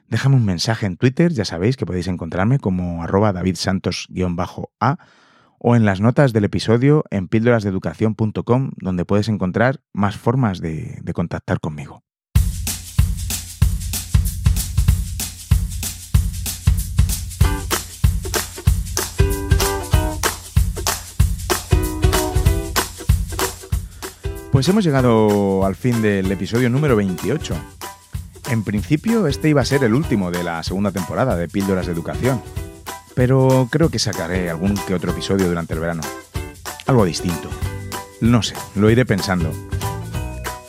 Déjame 0.09 0.37
un 0.37 0.45
mensaje 0.45 0.87
en 0.87 0.97
Twitter, 0.97 1.33
ya 1.33 1.45
sabéis 1.45 1.77
que 1.77 1.85
podéis 1.85 2.07
encontrarme 2.07 2.59
como 2.59 3.03
arroba 3.03 3.33
davidsantos-a 3.33 4.99
o 5.59 5.77
en 5.77 5.85
las 5.85 6.01
notas 6.01 6.33
del 6.33 6.45
episodio 6.45 7.05
en 7.11 7.29
píldorasdeeducación.com 7.29 8.71
donde 8.77 9.05
puedes 9.05 9.29
encontrar 9.29 9.81
más 9.93 10.17
formas 10.17 10.61
de, 10.61 10.99
de 11.03 11.13
contactar 11.13 11.61
conmigo. 11.61 12.06
Pues 24.57 24.71
hemos 24.71 24.85
llegado 24.85 25.67
al 25.67 25.77
fin 25.77 26.01
del 26.01 26.33
episodio 26.33 26.71
número 26.71 26.97
28. 26.97 27.55
En 28.49 28.65
principio 28.65 29.27
este 29.27 29.51
iba 29.51 29.61
a 29.61 29.67
ser 29.67 29.85
el 29.85 29.93
último 29.93 30.31
de 30.31 30.43
la 30.43 30.63
segunda 30.63 30.93
temporada 30.93 31.37
de 31.37 31.47
Píldoras 31.47 31.85
de 31.85 31.93
Educación, 31.93 32.41
pero 33.15 33.69
creo 33.71 33.91
que 33.91 33.99
sacaré 33.99 34.49
algún 34.49 34.75
que 34.75 34.95
otro 34.95 35.13
episodio 35.13 35.47
durante 35.47 35.75
el 35.75 35.81
verano. 35.81 36.01
Algo 36.87 37.05
distinto. 37.05 37.51
No 38.23 38.43
sé, 38.43 38.55
lo 38.77 38.89
iré 38.89 39.05
pensando. 39.05 39.53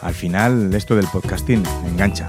Al 0.01 0.13
final 0.13 0.73
esto 0.73 0.97
del 0.97 1.07
podcasting 1.07 1.63
me 1.83 1.89
engancha. 1.89 2.27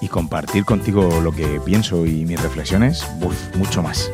Y 0.00 0.08
compartir 0.08 0.64
contigo 0.64 1.20
lo 1.20 1.32
que 1.32 1.60
pienso 1.62 2.06
y 2.06 2.24
mis 2.24 2.40
reflexiones, 2.40 3.06
uf, 3.20 3.54
mucho 3.54 3.82
más. 3.82 4.10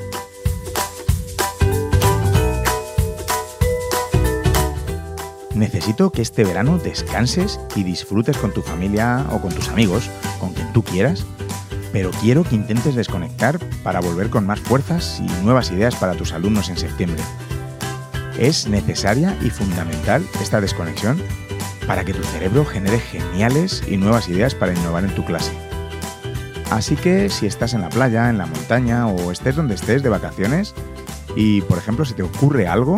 Necesito 5.57 6.13
que 6.13 6.21
este 6.21 6.45
verano 6.45 6.77
descanses 6.77 7.59
y 7.75 7.83
disfrutes 7.83 8.37
con 8.37 8.53
tu 8.53 8.61
familia 8.61 9.25
o 9.31 9.41
con 9.41 9.55
tus 9.55 9.71
amigos, 9.71 10.11
con 10.39 10.53
quien 10.53 10.71
tú 10.75 10.83
quieras, 10.83 11.25
pero 11.95 12.11
quiero 12.21 12.45
que 12.45 12.57
intentes 12.57 12.95
desconectar 12.95 13.59
para 13.83 14.01
volver 14.01 14.29
con 14.29 14.45
más 14.47 14.61
fuerzas 14.61 15.19
y 15.19 15.45
nuevas 15.45 15.71
ideas 15.71 15.97
para 15.97 16.13
tus 16.13 16.33
alumnos 16.33 16.69
en 16.69 16.77
septiembre. 16.77 17.23
Es 18.39 18.69
necesaria 18.69 19.35
y 19.43 19.49
fundamental 19.49 20.27
esta 20.43 20.61
desconexión 20.61 21.23
para 21.87 22.05
que 22.05 22.13
tu 22.13 22.23
cerebro 22.23 22.67
genere 22.67 22.99
geniales 22.99 23.83
y 23.89 23.97
nuevas 23.97 24.29
ideas 24.29 24.55
para 24.55 24.75
innovar 24.75 25.05
en 25.05 25.15
tu 25.15 25.25
clase. 25.25 25.53
Así 26.71 26.97
que 26.97 27.31
si 27.31 27.47
estás 27.47 27.73
en 27.73 27.81
la 27.81 27.89
playa, 27.89 28.29
en 28.29 28.37
la 28.37 28.45
montaña 28.45 29.07
o 29.07 29.33
estés 29.33 29.57
donde 29.57 29.77
estés 29.77 30.03
de 30.03 30.11
vacaciones 30.11 30.75
y 31.35 31.63
por 31.63 31.79
ejemplo 31.79 32.05
se 32.05 32.13
te 32.13 32.23
ocurre 32.23 32.69
algo, 32.69 32.97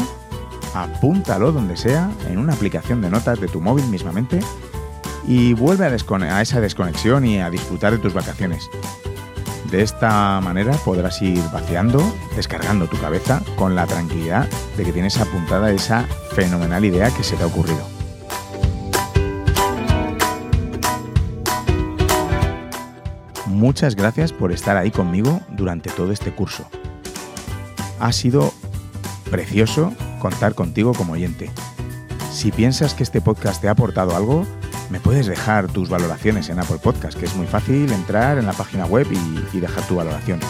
apúntalo 0.83 1.53
donde 1.53 1.77
sea, 1.77 2.11
en 2.29 2.39
una 2.39 2.55
aplicación 2.55 3.01
de 3.01 3.11
notas 3.11 3.41
de 3.41 3.49
tu 3.49 3.61
móvil 3.61 3.87
mismamente, 3.87 4.41
y 5.27 5.53
vuelve 5.53 5.85
a, 5.85 6.43
esa 6.43 6.61
desconexión 6.61 7.27
y 7.27 7.41
a 7.41 7.51
disfrutar 7.51 7.93
de 7.93 7.99
tus 7.99 8.15
vacaciones. 8.15 8.71
De 9.71 9.83
esta 9.83 10.41
manera 10.41 10.73
podrás 10.85 11.21
ir 11.21 11.43
vaciando, 11.53 12.03
descargando 12.35 12.87
tu 12.87 12.99
cabeza 12.99 13.43
con 13.57 13.77
la 13.77 13.87
tranquilidad 13.87 14.49
de 14.79 14.85
que 14.85 14.93
tienes 14.93 15.19
apuntada 15.19 15.71
esa 15.71 16.05
fenomenal 16.33 16.85
idea 16.87 17.11
que 17.11 17.23
se 17.23 17.37
te 17.37 17.43
ha 17.43 17.47
ocurrido. 17.47 17.87
Muchas 23.47 23.97
gracias 23.97 24.33
por 24.33 24.53
estar 24.53 24.77
ahí 24.77 24.91
conmigo 24.91 25.41
durante 25.51 25.91
todo 25.91 26.13
este 26.13 26.33
curso. 26.33 26.65
Ha 28.01 28.13
sido 28.13 28.55
precioso 29.31 29.93
contar 30.19 30.55
contigo 30.55 30.93
como 30.95 31.15
oyente. 31.15 31.51
Si 32.33 32.53
piensas 32.53 32.95
que 32.95 33.03
este 33.03 33.21
podcast 33.21 33.61
te 33.61 33.69
ha 33.69 33.73
aportado 33.73 34.17
algo, 34.17 34.47
me 34.91 35.01
puedes 35.01 35.27
dejar 35.27 35.69
tus 35.69 35.89
valoraciones 35.89 36.49
en 36.49 36.59
Apple 36.59 36.79
Podcast, 36.79 37.19
que 37.19 37.27
es 37.27 37.35
muy 37.35 37.47
fácil 37.47 37.91
entrar 37.93 38.39
en 38.39 38.47
la 38.47 38.53
página 38.53 38.87
web 38.87 39.07
y, 39.11 39.59
dejar 39.59 39.87
tu 39.87 39.97
valoración. 39.97 40.41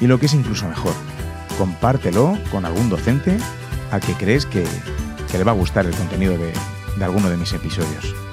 Y 0.00 0.06
lo 0.06 0.18
que 0.18 0.26
es 0.26 0.34
incluso 0.34 0.68
mejor, 0.68 0.92
compártelo 1.58 2.38
con 2.50 2.64
algún 2.64 2.88
docente 2.88 3.36
al 3.90 4.00
que 4.00 4.14
crees 4.14 4.46
que, 4.46 4.64
le 5.32 5.44
va 5.44 5.50
a 5.50 5.56
gustar 5.56 5.84
el 5.84 5.94
contenido 5.96 6.38
de, 6.38 6.52
de 6.96 7.04
alguno 7.04 7.28
de 7.28 7.36
mis 7.36 7.52
episodios. 7.52 8.23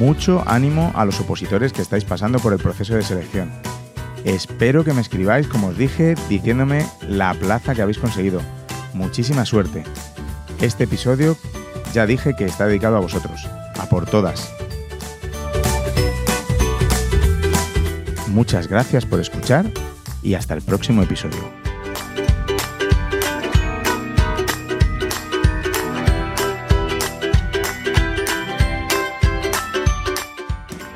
Mucho 0.00 0.42
ánimo 0.46 0.92
a 0.94 1.04
los 1.04 1.20
opositores 1.20 1.74
que 1.74 1.82
estáis 1.82 2.06
pasando 2.06 2.38
por 2.38 2.54
el 2.54 2.58
proceso 2.58 2.94
de 2.94 3.02
selección. 3.02 3.50
Espero 4.24 4.82
que 4.82 4.94
me 4.94 5.02
escribáis, 5.02 5.46
como 5.46 5.68
os 5.68 5.76
dije, 5.76 6.14
diciéndome 6.26 6.86
la 7.06 7.34
plaza 7.34 7.74
que 7.74 7.82
habéis 7.82 7.98
conseguido. 7.98 8.40
Muchísima 8.94 9.44
suerte. 9.44 9.84
Este 10.62 10.84
episodio 10.84 11.36
ya 11.92 12.06
dije 12.06 12.34
que 12.34 12.46
está 12.46 12.66
dedicado 12.66 12.96
a 12.96 13.00
vosotros, 13.00 13.46
a 13.78 13.90
por 13.90 14.06
todas. 14.06 14.50
Muchas 18.28 18.68
gracias 18.68 19.04
por 19.04 19.20
escuchar 19.20 19.66
y 20.22 20.32
hasta 20.32 20.54
el 20.54 20.62
próximo 20.62 21.02
episodio. 21.02 21.59